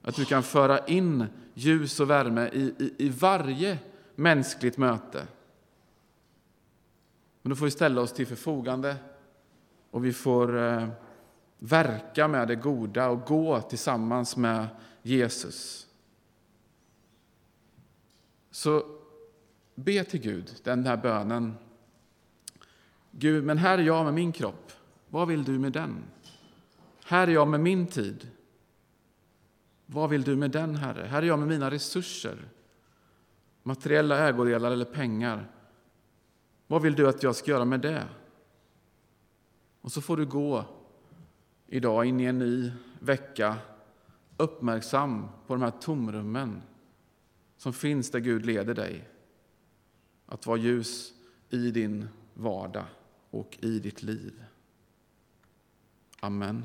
Att 0.02 0.16
du 0.16 0.24
kan 0.24 0.42
föra 0.42 0.86
in 0.86 1.26
ljus 1.54 2.00
och 2.00 2.10
värme 2.10 2.48
i, 2.52 2.74
i, 2.78 2.94
i 2.98 3.08
varje 3.08 3.78
mänskligt 4.14 4.78
möte. 4.78 5.26
Men 7.42 7.50
då 7.50 7.56
får 7.56 7.64
vi 7.64 7.70
ställa 7.70 8.00
oss 8.00 8.12
till 8.12 8.26
förfogande 8.26 8.96
och 9.90 10.04
vi 10.04 10.12
får 10.12 10.58
eh, 10.58 10.88
verka 11.58 12.28
med 12.28 12.48
det 12.48 12.56
goda 12.56 13.08
och 13.08 13.20
gå 13.20 13.60
tillsammans 13.60 14.36
med 14.36 14.66
Jesus. 15.02 15.86
Så 18.50 18.86
be 19.74 20.04
till 20.04 20.20
Gud 20.20 20.50
den 20.62 20.86
här 20.86 20.96
bönen. 20.96 21.54
Gud, 23.10 23.44
men 23.44 23.58
här 23.58 23.78
är 23.78 23.82
jag 23.82 24.04
med 24.04 24.14
min 24.14 24.32
kropp. 24.32 24.72
Vad 25.08 25.28
vill 25.28 25.44
du 25.44 25.58
med 25.58 25.72
den? 25.72 26.04
Här 27.04 27.28
är 27.28 27.32
jag 27.32 27.48
med 27.48 27.60
min 27.60 27.86
tid. 27.86 28.28
Vad 29.86 30.10
vill 30.10 30.22
du 30.22 30.36
med 30.36 30.50
den, 30.50 30.76
Herre? 30.76 31.06
Här 31.06 31.22
är 31.22 31.26
jag 31.26 31.38
med 31.38 31.48
mina 31.48 31.70
resurser, 31.70 32.48
materiella 33.62 34.28
ägodelar 34.28 34.70
eller 34.70 34.84
pengar. 34.84 35.50
Vad 36.66 36.82
vill 36.82 36.94
du 36.94 37.08
att 37.08 37.22
jag 37.22 37.36
ska 37.36 37.50
göra 37.50 37.64
med 37.64 37.80
det? 37.80 38.08
Och 39.80 39.92
så 39.92 40.00
får 40.00 40.16
du 40.16 40.26
gå 40.26 40.64
idag 41.66 42.04
in 42.04 42.20
i 42.20 42.24
en 42.24 42.38
ny 42.38 42.72
vecka 43.00 43.56
uppmärksam 44.36 45.28
på 45.46 45.54
de 45.54 45.62
här 45.62 45.70
tomrummen 45.70 46.62
som 47.56 47.72
finns 47.72 48.10
där 48.10 48.20
Gud 48.20 48.46
leder 48.46 48.74
dig. 48.74 49.08
Att 50.26 50.46
vara 50.46 50.56
ljus 50.56 51.12
i 51.50 51.70
din 51.70 52.08
vardag 52.34 52.84
och 53.30 53.58
i 53.60 53.78
ditt 53.78 54.02
liv. 54.02 54.44
Amen. 56.20 56.64